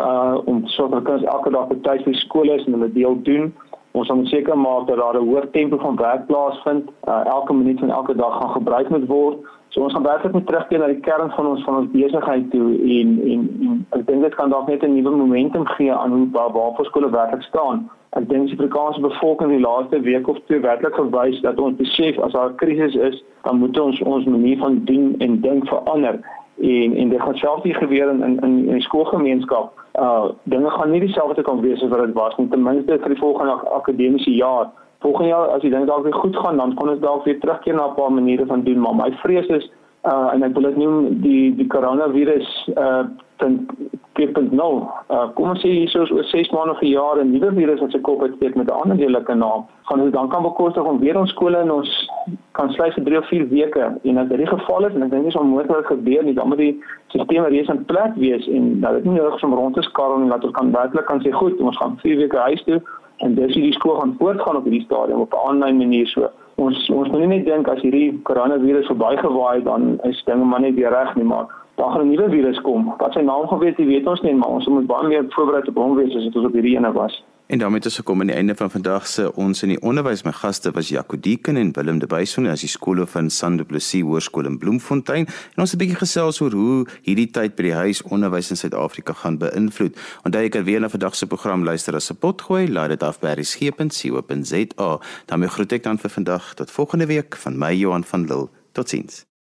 uh 0.00 0.34
om 0.44 0.66
sodat 0.66 1.02
kinders 1.02 1.32
elke 1.32 1.50
dag 1.50 1.66
by 1.68 1.78
tyd 1.82 2.04
by 2.04 2.12
skool 2.12 2.50
is 2.50 2.64
en 2.66 2.72
hulle 2.72 2.92
deel 2.92 3.22
doen. 3.22 3.54
Ons 3.90 4.08
moet 4.08 4.28
seker 4.28 4.58
maak 4.58 4.86
dat 4.86 4.96
daar 4.96 5.18
'n 5.20 5.26
hoë 5.28 5.50
tempo 5.50 5.76
van 5.76 5.96
werk 5.96 6.26
plaasvind. 6.26 6.90
Uh 7.08 7.22
elke 7.26 7.52
minuut 7.52 7.78
van 7.78 7.90
elke 7.90 8.14
dag 8.14 8.38
gaan 8.38 8.50
gebruik 8.50 8.88
moet 8.88 9.06
word. 9.06 9.36
So 9.70 9.84
ons 9.86 9.92
gaan 9.92 10.02
werklik 10.02 10.32
moet 10.32 10.46
terugkeer 10.46 10.78
na 10.82 10.86
die 10.90 11.00
kern 11.06 11.30
van 11.30 11.46
ons 11.46 11.62
van 11.64 11.76
ons 11.76 11.90
besigheid 11.92 12.50
toe 12.50 12.68
en 12.98 13.10
en, 13.32 13.42
en 13.66 13.76
ek 13.98 14.06
dink 14.08 14.24
dit 14.26 14.34
kan 14.34 14.50
dalk 14.50 14.66
net 14.66 14.82
'n 14.82 14.94
nuwe 14.94 15.12
momentum 15.16 15.66
gee 15.76 15.92
aan 15.94 16.10
hoe 16.10 16.26
waar 16.32 16.50
waar 16.52 16.84
skole 16.88 17.10
werklik 17.10 17.42
staan. 17.42 17.88
Ek 18.18 18.28
dink 18.28 18.48
die 18.48 18.56
Afrikaanse 18.58 19.00
bevolking 19.00 19.50
die 19.50 19.60
laaste 19.60 20.00
week 20.00 20.28
of 20.28 20.40
twee 20.46 20.60
werklik 20.60 20.94
gewys 20.94 21.40
dat 21.40 21.60
ons 21.60 21.76
besef 21.76 22.18
as 22.18 22.32
daar 22.32 22.50
'n 22.50 22.56
krisis 22.56 22.94
is, 22.94 23.22
dan 23.42 23.58
moet 23.58 23.80
ons 23.80 24.02
ons 24.02 24.24
manier 24.24 24.58
van 24.58 24.84
doen 24.84 25.14
en 25.18 25.40
dink 25.40 25.68
verander 25.68 26.18
en 26.60 26.96
en 26.96 27.08
dit 27.08 27.20
gaan 27.20 27.36
selfs 27.36 27.62
nie 27.62 27.74
gebeur 27.74 28.10
in 28.10 28.22
in 28.22 28.42
in 28.42 28.74
die 28.74 28.82
skoolgemeenskap. 28.82 29.72
Uh 29.94 30.24
dinge 30.42 30.70
gaan 30.70 30.90
nie 30.90 31.00
dieselfde 31.00 31.42
kan 31.42 31.60
wees 31.60 31.82
as 31.82 31.88
wat 31.88 32.06
dit 32.06 32.14
was 32.14 32.36
nie 32.36 32.48
ten 32.48 32.62
minste 32.62 32.98
vir 32.98 33.08
die 33.08 33.22
volgende 33.22 33.52
akademiese 33.70 34.34
jaar. 34.34 34.70
Volgende 35.00 35.28
jaar 35.28 35.48
as 35.48 35.62
die 35.64 35.70
dinge 35.70 35.86
dalk 35.88 36.02
weer 36.04 36.14
goed 36.14 36.36
gaan, 36.36 36.56
dan 36.56 36.74
kan 36.74 36.88
ons 36.88 37.00
dalk 37.00 37.24
weer 37.24 37.40
terugkeer 37.40 37.74
na 37.74 37.86
'n 37.88 37.94
paar 37.94 38.12
maniere 38.12 38.46
van 38.46 38.62
doen, 38.62 38.80
maar 38.80 38.94
my 38.94 39.12
vrees 39.22 39.46
is 39.46 39.70
uh 40.04 40.32
en 40.32 40.42
ek 40.42 40.54
wil 40.56 40.62
dit 40.62 40.76
noem 40.76 41.20
die 41.20 41.54
die 41.56 41.66
koronavirus 41.66 42.48
uh 42.76 43.04
2.0. 43.40 44.52
Uh 44.52 45.26
kom 45.36 45.50
ons 45.52 45.60
sê 45.64 45.72
hier 45.72 45.88
soos 45.92 46.10
oor 46.12 46.24
6 46.24 46.50
maande 46.52 46.72
of 46.72 46.80
'n 46.80 46.92
jaar 46.92 47.20
'n 47.20 47.32
nuwe 47.32 47.52
virus 47.56 47.80
wat 47.80 47.90
se 47.90 48.00
kop 48.00 48.22
uitsteek 48.22 48.54
met 48.56 48.68
'n 48.68 48.80
ander 48.80 48.96
lelike 48.96 49.34
naam, 49.34 49.66
gaan 49.88 50.00
ons 50.00 50.12
dan 50.12 50.28
kan 50.28 50.42
bekostig 50.42 50.84
om 50.84 51.00
weer 51.00 51.18
ons 51.18 51.30
skole 51.30 51.56
en 51.56 51.70
ons 51.70 52.10
kan 52.52 52.70
sluit 52.70 52.94
vir 52.94 53.04
3 53.04 53.18
of 53.18 53.28
4 53.28 53.48
weke 53.48 53.84
en 54.02 54.18
as 54.18 54.28
dit 54.28 54.38
die 54.38 54.46
geval 54.46 54.86
is 54.86 54.94
en 54.94 55.02
ek 55.02 55.10
dink 55.10 55.22
dit 55.22 55.34
is 55.34 55.40
onmoontlik 55.40 55.86
gebeur 55.86 56.24
nie, 56.24 56.34
dan 56.34 56.48
moet 56.48 56.58
die 56.58 56.82
stelsel 57.08 57.48
reeds 57.48 57.68
in 57.68 57.84
plek 57.84 58.12
wees 58.14 58.48
en 58.48 58.80
dat 58.80 58.92
dit 58.92 59.04
nie 59.04 59.20
nodig 59.20 59.34
is 59.34 59.42
om 59.42 59.54
rond 59.54 59.74
te 59.74 59.82
skarrel 59.82 60.22
en 60.22 60.28
dat 60.28 60.44
ons 60.44 60.52
kan 60.52 60.72
werklik 60.72 61.06
kan 61.06 61.20
sê 61.20 61.30
goed, 61.32 61.60
ons 61.60 61.76
gaan 61.76 61.98
4 62.02 62.16
weke 62.16 62.36
huis 62.36 62.62
toe 62.64 62.80
en 63.20 63.34
dis 63.34 63.54
hierdie 63.54 63.72
skool 63.76 63.98
gaan 64.00 64.14
voortgaan 64.18 64.56
op 64.56 64.64
hierdie 64.64 64.84
stadium 64.84 65.20
op 65.20 65.32
'n 65.32 65.46
aanlyn 65.48 65.76
manier 65.76 66.06
so. 66.06 66.28
Ons 66.56 66.90
ons 66.90 67.08
moet 67.08 67.20
nie 67.20 67.26
net 67.26 67.46
dink 67.46 67.68
as 67.68 67.82
hierdie 67.82 68.20
koronavirus 68.22 68.86
verbygewaai 68.86 69.54
het 69.56 69.64
dan 69.64 69.98
is 70.02 70.22
dinge 70.24 70.44
maar 70.44 70.60
net 70.60 70.74
weer 70.74 70.90
reg 70.90 71.14
nie, 71.16 71.24
maar 71.24 71.46
daar 71.76 71.90
gaan 71.90 72.02
'n 72.02 72.10
nuwe 72.10 72.30
virus 72.30 72.60
kom. 72.60 72.94
Wat 72.98 73.12
sy 73.12 73.20
naam 73.20 73.48
geweet, 73.48 73.76
jy 73.76 73.86
weet 73.86 74.06
ons 74.06 74.20
nie, 74.20 74.34
maar 74.34 74.48
ons 74.48 74.66
moet 74.66 74.86
baie 74.86 75.08
meer 75.08 75.24
voorberei 75.28 75.62
op 75.68 75.76
hom 75.76 75.94
wees 75.94 76.16
as 76.16 76.24
dit 76.24 76.36
ons 76.36 76.46
op 76.46 76.52
hierdie 76.52 76.76
ene 76.76 76.92
was. 76.92 77.24
En 77.50 77.58
daarmee 77.58 77.76
het 77.76 77.84
ons 77.84 77.96
gekom 77.96 78.20
aan 78.20 78.26
die 78.26 78.36
einde 78.36 78.54
van 78.54 78.70
vandag 78.70 79.06
se 79.06 79.34
ons 79.34 79.62
in 79.62 79.72
die 79.72 79.80
onderwys. 79.82 80.22
My 80.22 80.30
gaste 80.32 80.70
was 80.70 80.88
Jaco 80.88 81.18
Deeken 81.20 81.56
en 81.56 81.72
Willem 81.74 81.98
de 81.98 82.06
Buyson 82.06 82.46
as 82.46 82.62
die 82.62 82.68
skole 82.70 83.06
van 83.10 83.30
Sandeplessis 83.30 84.04
Hoërskool 84.06 84.46
in 84.46 84.58
Bloemfontein. 84.58 85.26
En 85.26 85.64
ons 85.64 85.70
het 85.70 85.80
'n 85.80 85.82
bietjie 85.82 85.98
gesels 85.98 86.40
oor 86.40 86.52
hoe 86.52 86.86
hierdie 87.02 87.30
tyd 87.30 87.56
by 87.56 87.62
die 87.62 87.74
huis 87.74 88.02
onderwys 88.02 88.50
in 88.50 88.56
Suid-Afrika 88.56 89.12
gaan 89.12 89.38
beïnvloed. 89.38 89.98
Onthou 90.22 90.42
jy 90.42 90.48
kan 90.48 90.64
weer 90.64 90.80
na 90.80 90.88
vandag 90.88 91.14
se 91.16 91.26
program 91.26 91.64
luister 91.64 91.94
as 91.94 92.10
'n 92.10 92.16
potgooi. 92.16 92.68
Laai 92.68 92.88
dit 92.88 93.02
af 93.02 93.18
by 93.18 93.34
resgep.co.za. 93.34 95.00
daarmee 95.26 95.48
groet 95.48 95.72
ek 95.72 95.82
dan 95.82 95.98
vir 95.98 96.10
vandag 96.10 96.54
tot 96.54 96.70
volgende 96.70 97.06
week 97.06 97.36
van 97.36 97.58
my 97.58 97.74
Johan 97.74 98.04
van 98.04 98.26
Lille. 98.26 98.48
Totsiens. 98.72 99.29